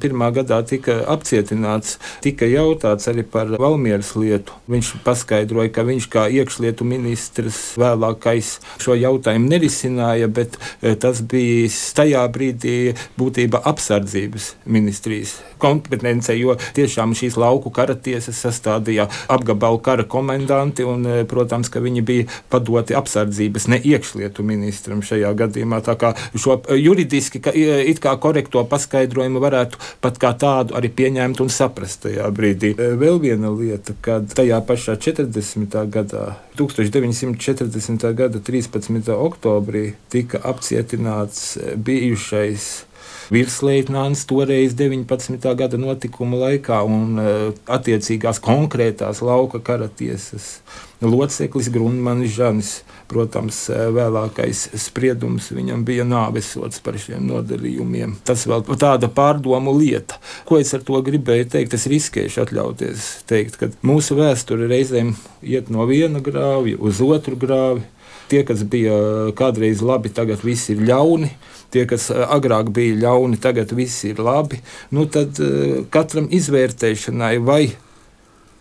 41. 0.00 0.22
gadā 0.38 0.56
tika 0.64 0.94
apcietināts, 1.12 1.98
tika 2.24 2.46
jautāts 2.48 3.10
arī 3.10 3.26
par 3.28 3.50
Valmieras 3.60 4.14
lietu. 4.16 4.54
Viņš 4.72 4.92
paskaidroja, 5.04 5.68
ka 5.74 5.84
viņš 5.84 6.06
kā 6.12 6.22
iekšlietu 6.32 6.86
ministrs 6.88 7.58
vēlākais 7.76 8.54
šo 8.80 8.96
jautājumu 8.96 9.50
nerisināja, 9.52 10.30
bet 10.32 10.56
tas 11.02 11.20
bija 11.20 11.68
tajā 11.98 12.22
brīdī 12.32 12.94
būtībā 13.20 13.60
apsardzības 13.68 14.54
ministrijas 14.64 15.36
kompetence, 15.60 16.32
jo 16.40 16.56
tiešām 16.76 17.12
šīs 17.16 17.36
lauku 17.40 17.72
kara 17.74 17.98
tiesas 18.00 18.40
sastādīja 18.44 19.10
apgabalu 19.32 19.82
kara 19.84 20.08
komendanti 20.08 20.88
un, 20.88 21.04
protams, 21.28 21.68
ka 21.72 21.84
viņi 21.84 22.04
bija 22.06 22.30
padoti 22.52 22.96
apsardzības 22.96 23.68
ne 23.72 23.82
iekšlietu 23.92 24.44
ministram 24.46 25.04
šajā 25.04 25.36
gadījumā. 25.36 25.82
Tā 25.84 25.96
kā 26.00 26.14
šo 26.32 26.62
juridiski 26.76 27.25
juridiski 27.26 27.40
ka, 27.40 27.52
it 27.54 28.00
kā 28.00 28.16
korekto 28.20 28.64
paskaidrojumu 28.68 29.40
varētu 29.40 29.78
pat 30.00 30.18
kā 30.18 30.32
tādu 30.38 30.76
arī 30.76 30.90
pieņemt 30.90 31.40
un 31.40 31.48
saprast 31.48 32.04
tajā 32.06 32.28
brīdī. 32.30 32.74
E, 32.76 32.94
vēl 32.96 33.20
viena 33.20 33.50
lieta, 33.50 33.94
kad 34.00 34.28
tajā 34.34 34.60
pašā 34.66 34.96
40. 34.96 35.90
gadā, 35.90 36.36
1940. 36.56 38.14
gada 38.14 38.38
13. 38.38 39.10
oktobrī, 39.12 39.94
tika 40.10 40.40
apcietināts 40.42 41.58
bijušais 41.76 42.86
virsleitnants 43.30 44.24
toreiz 44.26 44.74
19. 44.78 45.54
gada 45.58 45.78
notikumu 45.80 46.38
laikā 46.40 46.82
un 46.86 47.18
e, 47.18 47.30
attiecīgās 47.66 48.40
konkrētās 48.42 49.22
lauka 49.24 49.60
kara 49.64 49.88
tiesas 49.88 50.60
loceklis 51.02 51.70
Grunmanis 51.72 52.36
Žanis. 52.36 52.72
Protams, 53.06 53.58
e, 53.70 53.78
vēlākais 53.94 54.64
spriedums 54.82 55.52
viņam 55.54 55.84
bija 55.86 56.06
nāvesots 56.06 56.80
par 56.82 56.98
šiem 56.98 57.26
nodarījumiem. 57.28 58.16
Tas 58.26 58.46
vēl 58.50 58.64
tāda 58.78 59.10
pārdomu 59.12 59.74
lieta. 59.78 60.18
Ko 60.48 60.58
es 60.58 60.74
ar 60.74 60.82
to 60.86 60.98
gribēju 61.06 61.50
teikt? 61.52 61.76
Es 61.78 61.86
riskēšu 61.90 62.42
atļauties 62.42 63.10
teikt, 63.30 63.60
ka 63.60 63.70
mūsu 63.86 64.18
vēsture 64.18 64.66
reizēm 64.70 65.14
iet 65.42 65.70
no 65.70 65.86
viena 65.86 66.22
grāvja 66.22 66.80
uz 66.82 67.02
otru 67.04 67.38
grāvi. 67.38 67.86
Tie, 68.26 68.40
kas 68.42 68.64
bija 68.66 68.96
kādreiz 69.38 69.78
labi, 69.86 70.10
tagad 70.10 70.42
viss 70.42 70.66
ir 70.72 70.80
ļauni 70.82 71.30
tie, 71.76 71.84
kas 71.88 72.08
eh, 72.12 72.24
agrāk 72.24 72.72
bija 72.74 72.96
ļauni, 73.04 73.40
tagad 73.42 73.74
viss 73.76 74.06
ir 74.08 74.22
labi, 74.22 74.62
nu 74.96 75.06
tad 75.12 75.40
eh, 75.42 75.84
katram 75.92 76.30
izvērtēšanai, 76.32 77.36
vai 77.44 77.62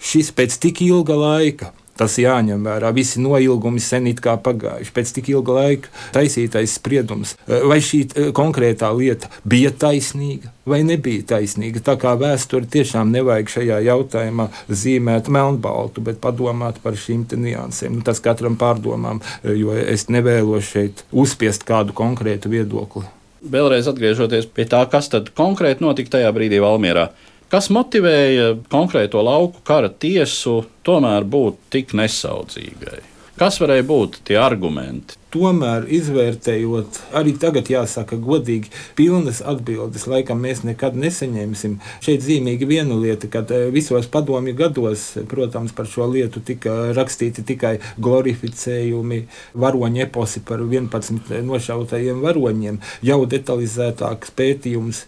šis 0.06 0.34
pēc 0.36 0.60
tik 0.62 0.84
ilga 0.86 1.18
laika. 1.20 1.72
Tas 1.96 2.18
jāņem 2.20 2.66
vērā. 2.66 2.92
Visi 2.96 3.22
noilgumi 3.24 3.80
sen 3.80 4.10
ir 4.12 4.20
pagājuši. 4.20 4.92
Pēc 4.96 5.14
tik 5.16 5.30
ilga 5.32 5.60
laika 5.60 5.94
taisītais 6.16 6.76
spriedums, 6.80 7.38
vai 7.48 7.80
šī 7.80 8.32
konkrētā 8.36 8.92
lieta 8.96 9.32
bija 9.48 9.72
taisnīga 9.72 10.52
vai 10.66 10.82
nebija 10.86 11.24
taisnīga. 11.36 11.82
Tā 11.86 11.96
kā 12.02 12.16
vēsture 12.20 12.68
tiešām 12.72 13.12
nevajag 13.14 13.52
šajā 13.54 13.80
jautājumā 13.86 14.48
zīmēt 14.70 15.30
melnbaltu, 15.32 16.04
bet 16.06 16.22
padomāt 16.24 16.82
par 16.84 16.98
šīm 17.00 17.28
niansēm. 17.32 18.00
Nu, 18.00 18.06
tas 18.06 18.22
katram 18.24 18.58
pārdomām, 18.60 19.22
jo 19.46 19.76
es 19.78 20.08
nevēlos 20.12 20.74
šeit 20.74 21.06
uzspiest 21.14 21.64
kādu 21.68 21.96
konkrētu 21.96 22.52
viedokli. 22.52 23.06
Vēlreiz 23.46 23.86
atgriežoties 23.92 24.48
pie 24.50 24.66
tā, 24.70 24.82
kas 24.90 25.12
tad 25.14 25.30
konkrēti 25.38 25.86
notika 25.86 26.18
tajā 26.18 26.32
brīdī 26.34 26.60
Valmjerā. 26.64 27.12
Kas 27.56 27.70
motivēja 27.72 28.50
konkrēto 28.68 29.22
lauku 29.24 29.62
kara 29.64 29.88
tiesu 29.88 30.58
tomēr 30.84 31.24
būt 31.24 31.62
tik 31.72 31.94
nesaudzīgai? 31.96 32.98
Kas 33.40 33.62
varēja 33.64 33.86
būt 33.88 34.18
tie 34.28 34.36
argumenti? 34.44 35.16
Tomēr 35.36 35.88
izvērtējot, 35.92 37.00
arī 37.20 37.36
tagad 37.40 37.68
jāsaka 37.72 38.18
godīgi, 38.22 38.72
pilnas 38.96 39.42
atbildes 39.44 40.08
laikam 40.08 40.40
mēs 40.46 40.64
nekad 40.68 40.96
nesaņemsim. 41.00 41.78
Šeit 42.04 42.24
zīmīgi 42.24 42.68
viena 42.70 42.96
lieta, 43.00 43.28
ka 43.32 43.44
eh, 43.50 43.68
visos 43.74 44.08
padomju 44.12 44.56
gados, 44.58 45.08
protams, 45.32 45.76
par 45.76 45.90
šo 45.92 46.08
lietu 46.14 46.44
tika 46.46 46.94
rakstīti 46.96 47.44
tikai 47.48 47.76
glorificējumi, 48.02 49.22
varoņu 49.60 50.04
eposi 50.06 50.44
par 50.48 50.64
11 50.64 51.42
nošautajiem 51.46 52.24
varoņiem, 52.24 52.80
jau 53.06 53.20
detalizētāks 53.30 54.32
pētījums, 54.38 55.04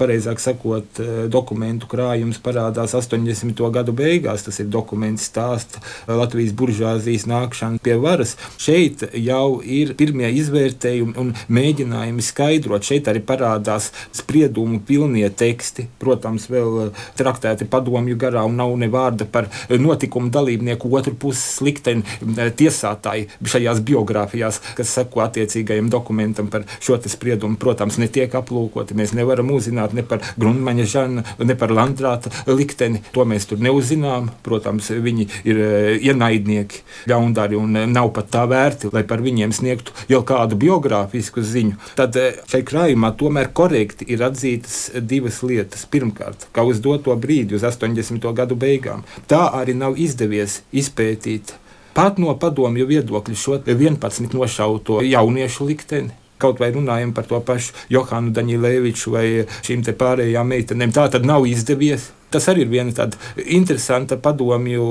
pareizāk 0.00 0.42
sakot, 0.42 1.02
eh, 1.02 1.22
dokumentu 1.30 1.90
krājums 1.90 2.42
parādās 2.42 2.96
80. 2.98 3.70
gadu 3.74 3.94
beigās. 3.94 4.46
Tas 4.48 4.58
ir 4.58 4.66
dokuments 4.72 5.28
stāsts 5.28 5.78
Latvijas 6.08 6.54
buržāzijas 6.56 7.28
nākšana 7.30 7.82
pie 7.82 7.98
varas. 8.00 8.34
Šeit 8.58 9.04
jau 9.14 9.60
ir 9.68 9.94
pirmie 9.98 10.30
izvērtējumi 10.40 11.14
un 11.20 11.32
mēģinājumi 11.52 12.24
skaidrot. 12.24 12.86
Šeit 12.88 13.08
arī 13.10 13.22
parādās 13.24 13.90
spriedumu 14.16 14.80
pilnie 14.86 15.28
teksti, 15.30 15.88
protams, 16.00 16.48
vēl 16.52 16.80
eh, 16.86 17.02
traktēti 17.18 17.68
padomju 17.70 18.16
garā 18.20 18.44
un 18.48 18.58
nav 18.58 18.74
ne 18.80 18.88
vārda 18.92 19.26
par 19.30 19.48
notikumu 19.70 20.32
dalībnieku 20.34 20.90
otru 20.98 21.14
puses 21.18 21.60
likteni 21.64 22.04
eh, 22.04 22.50
tiesātāji 22.54 23.28
šajās 23.48 23.82
biogrāfijās, 23.86 24.60
kas 24.78 24.94
seko 24.98 25.24
attiecīgajam 25.26 25.90
dokumentam 25.92 26.50
par 26.52 26.66
šo 26.80 26.98
spriedumu. 26.98 27.58
Protams, 27.60 27.98
netiek 28.00 28.32
aplūkoti. 28.34 28.96
Mēs 28.98 29.14
nevaram 29.16 29.52
uzzināt 29.54 29.94
ne 29.96 30.02
par 30.06 30.22
Grundmaņa 30.38 30.86
žana, 30.88 31.24
ne 31.44 31.56
par 31.58 31.72
Landrāta 31.74 32.32
likteni. 32.48 33.02
To 33.14 33.24
mēs 33.28 33.46
tur 33.50 33.62
neuzzinām. 33.62 34.32
Protams, 34.44 34.90
viņi 34.90 35.28
ir 35.48 35.62
eh, 35.62 36.08
ienaidnieki, 36.10 36.82
ļaundari 37.10 37.58
un 37.58 37.76
nav 37.92 38.12
pat 38.16 38.30
tā 38.34 38.44
vērti, 38.50 38.92
lai 38.94 39.04
par 39.08 39.22
viņiem 39.24 39.52
sniegtu 39.58 39.94
jau 40.10 40.22
kādu 40.26 40.58
biogrāfisku 40.58 41.44
ziņu, 41.44 41.78
tad 41.98 42.16
eh, 42.18 42.40
šai 42.50 42.64
krājumā 42.66 43.12
tomēr 43.20 43.52
korekti 43.52 44.08
ir 44.08 44.24
atzītas 44.26 44.80
divas 44.98 45.42
lietas. 45.42 45.86
Pirmkārt, 45.88 46.48
ka 46.52 46.64
uz 46.68 46.82
doto 46.84 47.14
brīdi, 47.16 47.58
uz 47.58 47.64
80. 47.66 48.32
gadu 48.34 48.58
beigām, 48.58 49.06
tā 49.30 49.46
arī 49.60 49.76
nav 49.78 49.98
izdevies 50.00 50.62
izpētīt 50.72 51.56
pat 51.98 52.20
no 52.22 52.30
padomju 52.38 52.86
viedokļa 52.86 53.34
šo 53.34 53.56
11 53.66 54.34
nošauto 54.36 55.00
jauniešu 55.02 55.66
likteni. 55.66 56.14
Kaut 56.38 56.60
vai 56.62 56.68
runājam 56.70 57.10
par 57.14 57.26
to 57.26 57.40
pašu 57.42 57.74
Johānu 57.90 58.30
Daņilēviču 58.36 59.10
vai 59.10 59.24
šīm 59.66 59.82
pārējām 59.98 60.54
meitenēm, 60.54 60.94
tā 60.94 61.08
tad 61.10 61.26
nav 61.26 61.48
izdevies. 61.50 62.12
Tas 62.30 62.48
arī 62.52 62.66
ir 62.66 62.72
viena 62.72 62.92
tāda 62.92 63.16
interesanta 63.58 64.18
padomju 64.20 64.88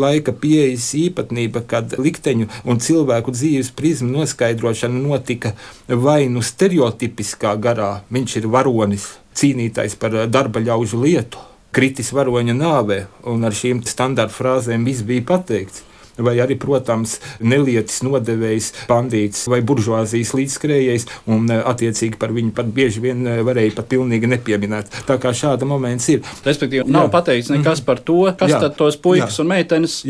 laika 0.00 0.32
pieejas 0.32 0.86
īpatnība, 0.96 1.64
kad 1.68 1.92
likteņu 2.00 2.48
un 2.64 2.80
cilvēku 2.80 3.34
dzīves 3.36 3.72
prizmu 3.76 4.14
noskaidrošana 4.14 5.02
notika 5.02 5.52
vai 5.88 6.24
nu 6.32 6.40
stereotipiskā 6.40 7.52
garā, 7.60 7.92
viņš 8.08 8.38
ir 8.40 8.48
varonis, 8.54 9.10
cīnītājs 9.36 9.98
par 10.00 10.16
darba 10.32 10.64
ļaužu 10.64 11.02
lietu, 11.04 11.44
kritis 11.76 12.14
varoņa 12.16 12.56
nāvē, 12.56 13.04
un 13.28 13.44
ar 13.44 13.54
šīm 13.54 13.84
standarta 13.86 14.34
frāzēm 14.34 14.88
viss 14.88 15.04
bija 15.06 15.28
pateikts 15.34 15.84
vai 16.24 16.36
arī, 16.42 16.56
protams, 16.60 17.18
nelietis 17.40 18.00
nodevējs, 18.06 18.72
bandīts 18.90 19.46
vai 19.50 19.60
buržuāzijas 19.66 20.34
līdzskrējējs, 20.36 21.06
un 21.32 21.48
e, 21.50 21.60
attiecīgi 21.72 22.20
par 22.20 22.34
viņu 22.36 22.54
pat 22.56 22.70
bieži 22.74 23.02
vien 23.04 23.24
e, 23.26 23.38
varēja 23.46 23.76
pat 23.78 23.90
pilnīgi 23.92 24.30
nepieminēt. 24.30 24.92
Tā 25.08 25.18
kā 25.22 25.32
šāda 25.36 25.68
moments 25.68 26.08
ir. 26.12 26.24
Respektīvi, 26.46 26.86
nav 26.90 27.08
jā. 27.08 27.14
pateikts 27.16 27.52
nekas 27.54 27.84
par 27.86 28.02
to, 28.04 28.22
kas 28.40 28.54
jā. 28.54 28.60
tad 28.66 28.76
tos 28.78 28.98
puikas 29.00 29.38
jā. 29.38 29.44
un 29.44 29.50
meitenes 29.52 30.00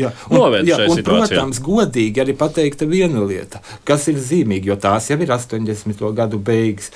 situācijā. 0.97 1.07
Protams, 1.11 1.61
godīgi 1.63 2.23
arī 2.23 2.35
pateikta 2.37 2.87
viena 2.89 3.23
lieta, 3.25 3.63
kas 3.87 4.07
ir 4.11 4.19
zīmīga, 4.21 4.73
jo 4.73 4.79
tās 4.81 5.11
jau 5.11 5.19
ir 5.21 5.33
80. 5.33 6.05
gadu 6.17 6.41
beigas. 6.41 6.91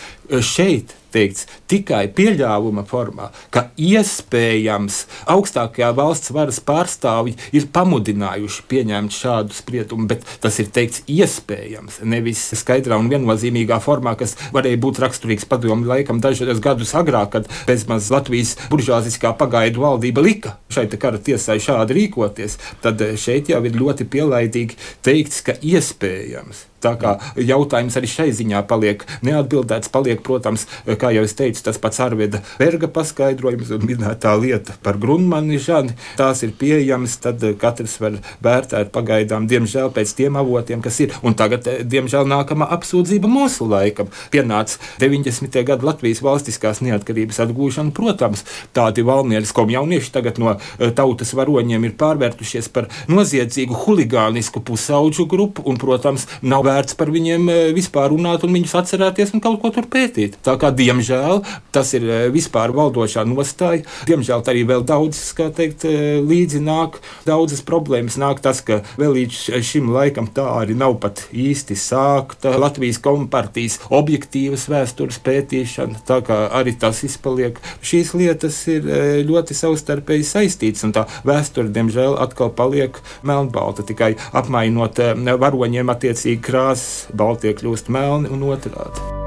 Šeit 0.45 0.95
teikts 1.15 1.47
tikai 1.71 2.06
pieļāvuma 2.15 2.86
formā, 2.88 3.32
ka 3.54 3.69
iespējams 3.80 5.01
augstākajā 5.32 5.91
valsts 5.97 6.34
varas 6.36 6.60
pārstāvji 6.65 7.38
ir 7.56 7.69
pamudinājuši 7.75 8.65
pieņemt 8.71 9.15
šādu 9.15 9.56
spriedumu, 9.56 10.10
bet 10.12 10.25
tas 10.43 10.60
ir 10.62 10.69
teikts 10.75 11.06
iespējams, 11.12 12.01
nevis 12.04 12.43
skaidrā 12.60 12.99
un 12.99 13.10
viennozīmīgā 13.12 13.80
formā, 13.84 14.15
kas 14.19 14.36
varēja 14.56 14.82
būt 14.84 15.01
raksturīgs 15.06 15.47
padomu 15.49 15.88
laikam 15.89 16.21
dažus 16.23 16.62
gadus 16.63 16.93
agrāk, 16.97 17.32
kad 17.38 17.49
bezmaz 17.67 18.12
Latvijas 18.13 18.56
buržāziskā 18.71 19.34
pagaidu 19.39 19.84
valdība 19.86 20.23
lika 20.25 20.58
šai 20.73 20.88
kara 20.99 21.19
tiesai 21.21 21.60
šādi 21.63 21.99
rīkoties. 21.99 22.60
Tad 22.84 23.01
šeit 23.21 23.51
jau 23.51 23.62
ir 23.65 23.78
ļoti 23.80 24.08
pielaidīgi 24.12 24.80
teikts, 25.06 25.43
ka 25.45 25.60
iespējams. 25.62 26.65
Tā 26.86 26.93
kā 27.02 27.15
jautājums 27.41 27.98
arī 27.98 28.10
šai 28.12 28.30
ziņā 28.36 28.62
paliek 28.69 29.02
neatbildēts, 29.26 29.89
paliek, 29.93 30.21
protams, 30.26 30.67
kā 30.86 31.10
jau 31.15 31.24
es 31.26 31.34
teicu, 31.38 31.63
tas 31.65 31.80
pats 31.82 32.02
Arvida 32.04 32.43
Berga 32.60 32.89
paskaidrojums 32.93 33.71
un 33.74 33.88
minētā 33.89 34.36
lieta 34.38 34.76
par 34.86 35.00
Grunmani 35.02 35.58
žani. 35.62 35.95
Tās 36.19 36.43
ir 36.45 36.54
pieejamas, 36.60 37.17
tad 37.24 37.41
katrs 37.62 37.98
var 38.04 38.19
vērtēt 38.45 38.91
pagaidām, 38.93 39.48
diemžēl, 39.50 39.89
pēc 39.95 40.13
tiem 40.19 40.38
avotiem, 40.39 40.84
kas 40.86 41.00
ir. 41.02 41.15
Un 41.26 41.34
tagad, 41.38 41.65
diemžēl, 41.65 42.28
nākamā 42.30 42.69
apsūdzība 42.78 43.30
mūsu 43.32 43.65
laikam 43.71 44.12
pienāca 44.34 44.78
90. 45.02 45.58
gadu 45.65 45.89
Latvijas 45.89 46.21
valstiskās 46.26 46.84
neatkarības 46.86 47.41
atgūšana. 47.48 47.93
Protams, 47.95 48.45
tādi 48.78 49.06
valmieris 49.06 49.56
komjaunieši 49.56 50.13
tagad 50.13 50.39
no 50.41 50.54
eh, 50.54 50.93
tautas 50.95 51.34
varoņiem 51.38 51.89
ir 51.89 51.98
pārvērtušies 52.00 52.69
par 52.76 52.91
noziedzīgu 53.10 53.82
huligānisku 53.86 54.62
pusauģu 54.65 55.28
grupu 55.32 55.65
un, 55.65 55.80
protams, 55.82 56.28
nav 56.45 56.65
vērts 56.67 56.75
vērts 56.76 56.98
par 57.00 57.12
viņiem 57.14 57.50
e, 57.50 57.58
vispār 57.76 58.12
runāt 58.12 58.44
un 58.46 58.54
viņus 58.56 58.76
atcerēties 58.82 59.34
un 59.36 59.44
kaut 59.44 59.62
ko 59.64 59.72
tur 59.76 59.88
pētīt. 59.92 60.38
Tā 60.46 60.56
kā, 60.60 60.72
diemžēl, 60.76 61.44
tas 61.76 61.94
ir 61.98 62.06
e, 62.08 62.20
vispār 62.34 62.74
valdošā 62.76 63.26
nostāja. 63.28 63.86
Diemžēl 64.10 64.44
arī 64.46 64.66
vēl 64.68 64.86
daudzas, 64.88 65.32
kā 65.38 65.50
teikt, 65.56 65.86
e, 65.88 66.20
līdzi 66.26 66.62
nāk 66.66 67.00
daudzas 67.28 67.64
problēmas. 67.66 68.20
Nāk 68.22 68.42
tas, 68.44 68.62
ka 68.66 68.82
vēl 69.00 69.16
līdz 69.20 69.64
šim 69.66 69.92
laikam 69.96 70.30
tā 70.36 70.48
arī 70.60 70.76
nav 70.78 70.98
pat 71.04 71.26
īsti 71.32 71.78
sākta 71.80 72.56
Latvijas 72.60 73.00
kompartijas 73.04 73.80
objektīvas 73.94 74.68
vēstures 74.72 75.22
pētīšana. 75.26 76.04
Tā 76.08 76.22
kā 76.26 76.40
arī 76.56 76.76
tas 76.80 77.04
izpaliek. 77.08 77.60
Šīs 77.86 78.14
lietas 78.18 78.60
ir 78.72 78.88
ļoti 79.28 79.58
savstarpēji 79.58 80.28
saistītas, 80.28 80.86
un 80.88 80.96
tā 80.96 81.06
vēsture, 81.28 81.72
diemžēl, 81.76 82.18
atkal 82.22 82.52
paliek 82.56 82.98
melnbalta, 83.26 83.86
tikai 83.88 84.14
apmainot 84.36 85.00
varoņiem 85.46 85.92
attiecīgi 85.94 86.42
krāsas 86.46 86.64
Barras, 86.65 87.06
Baltic 87.13 87.62
Lust 87.62 87.89
Mähren 87.89 88.25
und 88.25 88.39
Nuotelat. 88.39 89.25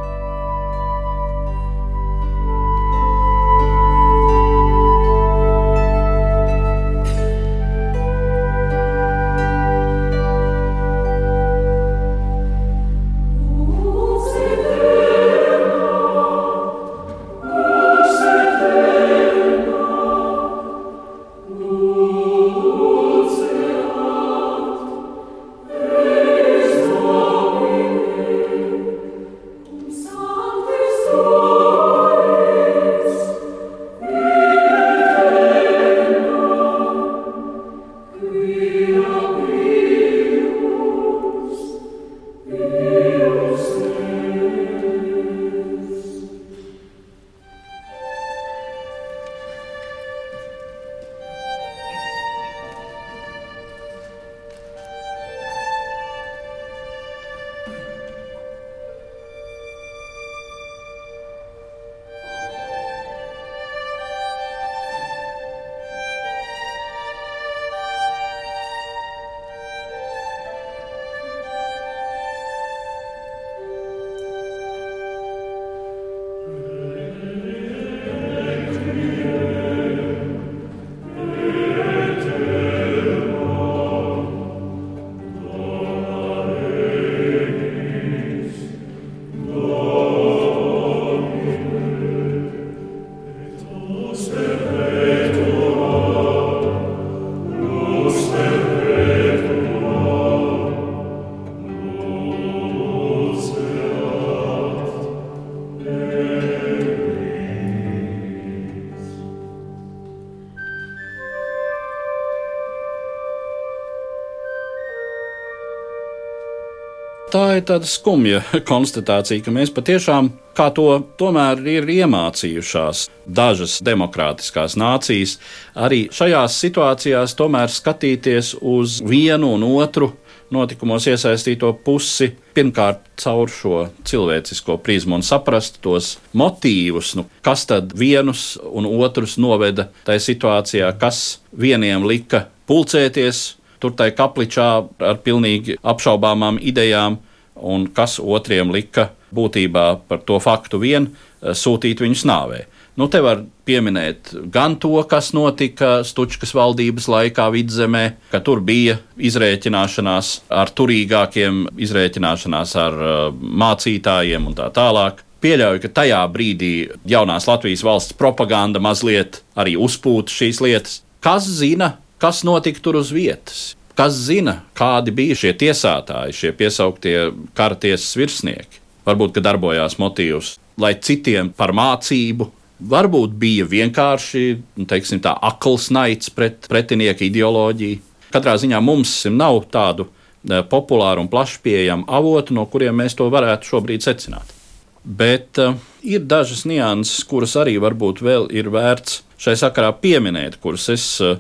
Ir 117.59 117.67
tāda 117.69 117.89
skumja 117.89 118.43
konstatācija, 118.71 119.43
ka 119.45 119.55
mēs 119.55 119.73
patiešām, 119.75 120.31
kā 120.57 120.69
to 120.75 120.87
tomēr 121.21 121.61
ir 121.71 121.91
iemācījušās 121.99 123.07
dažas 123.27 123.79
demokrātiskās 123.85 124.79
nācijas, 124.81 125.37
arī 125.79 126.07
šajās 126.15 126.57
situācijās 126.65 127.37
tomēr 127.39 127.71
skatīties 127.73 128.57
uz 128.61 128.99
vienu 129.07 129.55
un 129.57 129.67
otru 129.69 130.13
notikumos 130.55 131.05
iesaistīto 131.11 131.75
pusi, 131.85 132.31
pirmkārt 132.57 133.05
caur 133.21 133.51
šo 133.53 133.83
cilvēcisko 134.09 134.79
prizmu 134.81 135.19
un 135.19 135.27
saprast 135.27 135.77
tos 135.85 136.15
motīvus, 136.33 137.13
nu, 137.19 137.27
kas 137.45 137.67
tad 137.69 137.93
vienus 137.99 138.55
un 138.65 138.89
otrus 138.89 139.37
noveda 139.41 139.91
tajā 140.09 140.25
situācijā, 140.31 140.91
kas 141.01 141.43
vieniem 141.53 142.09
lika 142.09 142.47
pulcēties 142.69 143.45
tur 143.79 143.95
tai 143.95 144.11
kapličā 144.17 144.69
ar 145.11 145.21
pilnīgi 145.23 145.79
apšaubāmām 145.87 146.59
idejām, 146.59 147.19
un 147.61 147.89
kas 147.95 148.19
otriem 148.19 148.73
lika 148.75 149.11
būtībā 149.35 149.87
par 150.09 150.25
to 150.27 150.39
faktu 150.43 150.81
vien 150.83 151.11
eh, 151.11 151.55
sūtīt 151.55 152.03
viņus 152.05 152.27
nāvē. 152.29 152.65
Nu, 152.99 153.07
te 153.07 153.21
var 153.23 153.45
pieminēt 153.69 154.33
gan 154.51 154.75
to, 154.83 154.97
kas 155.07 155.31
notika 155.31 156.01
Stučkas 156.03 156.51
valdības 156.57 157.07
laikā 157.07 157.45
vidzemē, 157.55 158.03
ka 158.33 158.41
tur 158.43 158.59
bija 158.67 158.97
izrēķināšanās 159.23 160.33
ar 160.51 160.73
turīgākiem, 160.75 161.61
izrēķināšanās 161.79 162.75
ar 162.83 162.99
uh, 162.99 163.21
mācītājiem 163.63 164.51
un 164.51 164.59
tā 164.59 164.67
tālāk. 164.75 165.23
Pieļauju, 165.39 165.85
ka 165.85 165.93
tajā 166.01 166.25
brīdī 166.35 166.73
jaunās 167.07 167.47
Latvijas 167.47 167.87
valsts 167.87 168.19
propaganda 168.19 168.83
mazliet 168.83 169.45
arī 169.55 169.77
uzpūta 169.79 170.35
šīs 170.35 170.59
lietas. 170.67 170.99
Kas 171.23 171.47
zina, 171.61 171.93
kas 172.19 172.43
notika 172.43 172.83
tur 172.83 172.99
uz 172.99 173.15
vietas. 173.15 173.77
Kas 173.99 174.15
zina, 174.29 174.61
kādi 174.79 175.11
bija 175.11 175.35
šie 175.35 175.51
tiesātāji, 175.59 176.37
šie 176.39 176.53
piesauktie 176.55 177.17
kara 177.59 177.75
tiesas 177.75 178.13
virsnieki? 178.15 178.79
Varbūt, 179.09 179.33
ka 179.35 179.43
darbojās 179.43 179.97
motīvs, 179.99 180.53
lai 180.79 180.93
citiem 181.03 181.51
par 181.51 181.73
mācību, 181.75 182.47
varbūt 182.93 183.35
bija 183.41 183.67
vienkārši 183.67 184.45
nu, 184.79 184.87
teiksim, 184.87 185.19
tā 185.25 185.33
akls 185.51 185.89
naids 185.91 186.31
pret 186.31 186.69
pretinieka 186.71 187.27
ideoloģiju. 187.27 187.99
Katrā 188.31 188.55
ziņā 188.63 188.79
mums 188.85 189.17
nav 189.35 189.65
tādu 189.75 190.07
e, 190.07 190.61
populāru 190.71 191.25
un 191.25 191.33
plaši 191.33 191.59
pieejamu 191.65 192.07
avotu, 192.07 192.55
no 192.55 192.69
kuriem 192.71 193.03
mēs 193.03 193.19
to 193.19 193.27
varētu 193.35 193.73
šobrīd 193.73 194.07
secināt. 194.07 194.55
Bet 195.03 195.59
uh, 195.63 195.75
ir 196.05 196.27
dažas 196.29 196.67
nianses, 196.69 197.25
kuras 197.27 197.55
arī 197.57 197.79
varbūt 197.81 198.21
vēl 198.23 198.51
ir 198.53 198.69
vērts 198.71 199.23
šai 199.41 199.55
sakarā 199.57 199.95
pieminēt, 200.03 200.59
kuras 200.63 200.87
es 200.93 201.07
uh, 201.25 201.39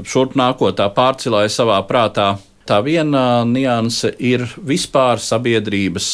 šurp 0.00 0.36
nākotnē 0.38 0.88
pārcilāja 0.96 1.52
savā 1.52 1.78
prātā. 1.88 2.34
Tā 2.68 2.78
viena 2.84 3.42
nianse 3.44 4.12
ir 4.22 4.46
vispār 4.56 5.20
sabiedrības 5.20 6.12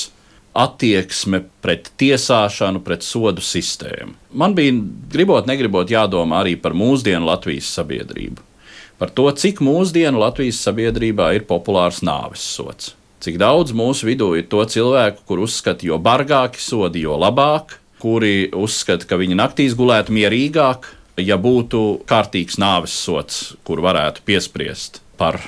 attieksme 0.58 1.44
pret 1.62 1.90
tiesāšanu, 2.00 2.82
pret 2.82 3.04
sodu 3.06 3.44
sistēmu. 3.44 4.16
Man 4.34 4.56
bija, 4.56 4.74
gribot, 5.12 5.46
negribot, 5.46 5.90
jādomā 5.92 6.42
arī 6.42 6.56
par 6.58 6.74
mūsdienu 6.74 7.28
Latvijas 7.28 7.70
sabiedrību. 7.78 8.42
Par 8.98 9.12
to, 9.14 9.28
cik 9.30 9.60
mūsdienu 9.62 10.18
Latvijas 10.18 10.58
sabiedrībā 10.64 11.30
ir 11.36 11.46
populārs 11.46 12.00
nāves 12.02 12.42
sots. 12.42 12.96
Cik 13.22 13.38
daudz 13.38 13.74
mūsu 13.74 14.08
vidū 14.08 14.32
ir 14.38 14.48
to 14.50 14.62
cilvēku, 14.66 15.22
kur 15.26 15.42
uzskata, 15.44 15.86
jo 15.86 15.98
bargāki 16.02 16.62
sodi, 16.62 17.04
jo 17.06 17.18
labāk, 17.18 17.76
kuri 18.02 18.48
uzskata, 18.54 19.06
ka 19.10 19.18
viņi 19.18 19.38
naktīs 19.38 19.74
gulētu 19.78 20.14
mierīgāk, 20.14 20.86
ja 21.22 21.38
būtu 21.40 22.04
kārtīgs 22.08 22.58
nāves 22.60 22.94
sots, 22.94 23.54
kur 23.64 23.82
varētu 23.84 24.24
piespriest 24.26 25.00
par 25.18 25.40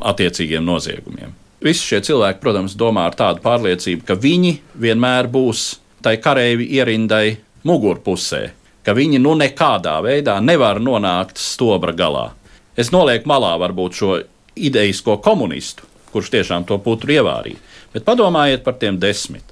attiecīgiem 0.00 0.64
noziegumiem. 0.64 1.34
Visi 1.62 1.92
šie 1.92 2.00
cilvēki, 2.02 2.40
protams, 2.42 2.74
domā 2.78 3.06
ar 3.06 3.16
tādu 3.18 3.42
pārliecību, 3.44 4.02
ka 4.06 4.16
viņi 4.18 4.56
vienmēr 4.82 5.28
būs 5.30 5.76
tai 6.02 6.16
kareivi 6.18 6.66
ierindai 6.74 7.36
mugurpusē, 7.68 8.42
ka 8.82 8.94
viņi 8.98 9.20
nu 9.22 9.36
nekādā 9.38 10.00
veidā 10.02 10.40
nevar 10.42 10.80
nonākt 10.82 11.38
stobra 11.38 11.94
galā. 11.94 12.32
Es 12.74 12.90
nolieku 12.90 13.30
malā 13.30 13.52
varbūt 13.62 14.00
šo 14.00 14.16
idejisko 14.58 15.20
komunistu, 15.22 15.86
kurš 16.10 16.32
tiešām 16.34 16.66
to 16.66 16.80
putru 16.82 17.14
ievārīja, 17.14 17.60
bet 17.94 18.08
padomājiet 18.08 18.64
par 18.66 18.80
tiem 18.80 18.98
desmit, 18.98 19.44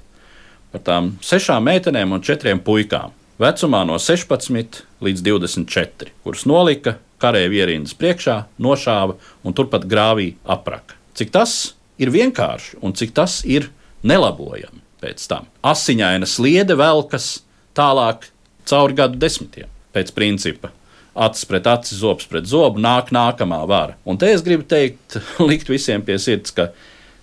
par 0.73 0.83
tām 0.83 1.15
sešām 1.23 1.63
meitenēm 1.69 2.11
un 2.17 2.25
četriem 2.25 2.59
puikām 2.59 3.15
vecumā 3.41 3.81
no 3.87 3.97
16 3.99 4.83
līdz 5.01 5.23
24, 5.25 6.13
kurus 6.23 6.45
nolika 6.49 6.97
karavīri 7.21 7.61
ierindas 7.61 7.95
priekšā, 7.97 8.37
nošāva 8.61 9.17
un 9.45 9.55
turpat 9.57 9.85
grāvī 9.89 10.33
apraka. 10.45 10.97
Cik 11.17 11.33
tas 11.33 11.55
ir 12.01 12.13
vienkārši 12.13 12.79
un 12.81 12.95
cik 12.97 13.13
tas 13.17 13.41
ir 13.45 13.69
nelabojami 14.07 14.81
pēc 15.01 15.25
tam. 15.29 15.47
Asiņaina 15.65 16.29
sliede 16.29 16.77
velkas 16.77 17.41
tālāk 17.77 18.29
cauri 18.69 18.97
gadu 18.97 19.19
desmitiem 19.21 19.69
pēc 19.95 20.13
principa. 20.15 20.71
Acis 21.11 21.43
pret 21.49 21.65
aci, 21.67 21.97
zobs 21.97 22.29
pret 22.31 22.47
zobu, 22.47 22.79
nāk 22.79 23.09
nākamā 23.11 23.59
vara. 23.67 23.97
Un 24.07 24.17
te 24.21 24.29
es 24.31 24.43
gribu 24.45 24.63
teikt, 24.63 25.17
likt 25.49 25.69
visiem 25.69 26.05
pie 26.07 26.15
sirds, 26.21 26.53
ka 26.55 26.69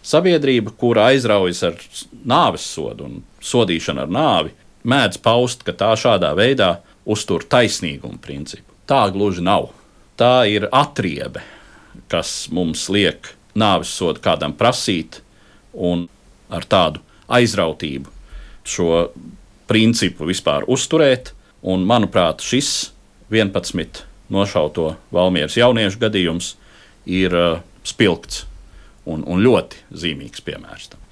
sabiedrība, 0.05 0.75
kura 0.77 1.09
aizraujas 1.13 1.63
ar 1.71 1.79
nāves 2.29 2.67
sodu 2.69 3.07
un 3.09 3.23
sodīšanu 3.45 4.05
ar 4.05 4.13
nāvi, 4.13 4.53
mēdz 4.89 5.21
paust, 5.25 5.65
ka 5.67 5.75
tā 5.77 5.93
šādā 5.99 6.33
veidā 6.39 6.79
uztur 7.09 7.45
taisnīgumu 7.45 8.21
principu. 8.23 8.75
Tā 8.89 9.07
gluži 9.13 9.45
nav. 9.45 9.71
Tā 10.19 10.49
ir 10.51 10.69
atriebe, 10.75 11.45
kas 12.11 12.49
mums 12.53 12.89
liek 12.91 13.35
nāves 13.59 13.93
sodu 13.95 14.23
kādam 14.25 14.55
prasīt, 14.57 15.21
un 15.73 16.09
ar 16.51 16.65
tādu 16.67 17.03
aizrautību 17.29 18.11
šo 18.69 19.09
principu 19.71 20.29
vispār 20.29 20.67
uzturēt. 20.69 21.35
Un, 21.59 21.83
manuprāt, 21.87 22.43
šis 22.45 22.93
11 23.35 24.05
nošauto 24.31 24.93
Valmieras 25.15 25.57
jauniešu 25.59 25.99
gadījums 26.05 26.53
ir 27.09 27.35
uh, 27.35 27.59
spilgts 27.83 28.45
un, 29.09 29.25
un 29.27 29.43
ļoti 29.43 29.83
zīmīgs 29.91 30.45
piemērs 30.47 30.93
tam 30.93 31.08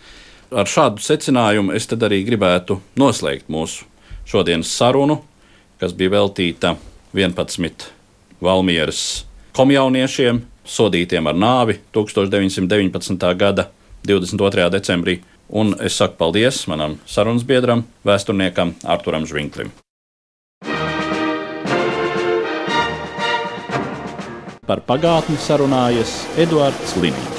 ar 0.50 0.68
šādu 0.70 1.02
secinājumu 1.02 1.74
es 1.76 1.88
arī 1.90 2.22
gribētu 2.26 2.80
noslēgt 2.98 3.48
mūsu 3.48 3.86
šodienas 4.26 4.70
sarunu, 4.70 5.22
kas 5.78 5.92
bija 5.92 6.16
veltīta 6.18 6.76
11 7.14 7.88
Valmieras 8.42 9.24
komjauniešiem, 9.56 10.42
sodītiem 10.66 11.26
ar 11.26 11.34
nāvi 11.34 11.78
1919. 11.94 13.34
gada 13.36 13.70
22. 14.06 14.70
decembrī. 14.70 15.20
Un 15.48 15.76
es 15.78 15.94
saku 15.94 16.16
paldies 16.18 16.64
manam 16.66 16.96
sarunas 17.06 17.44
biedram, 17.46 17.84
vēsturniekam 18.04 18.74
Arturam 18.82 19.26
Zvinklim. 19.30 19.70
Par 24.66 24.82
pagātni 24.82 25.38
sarunājas 25.38 26.24
Eduards 26.42 26.98
Līniju. 26.98 27.35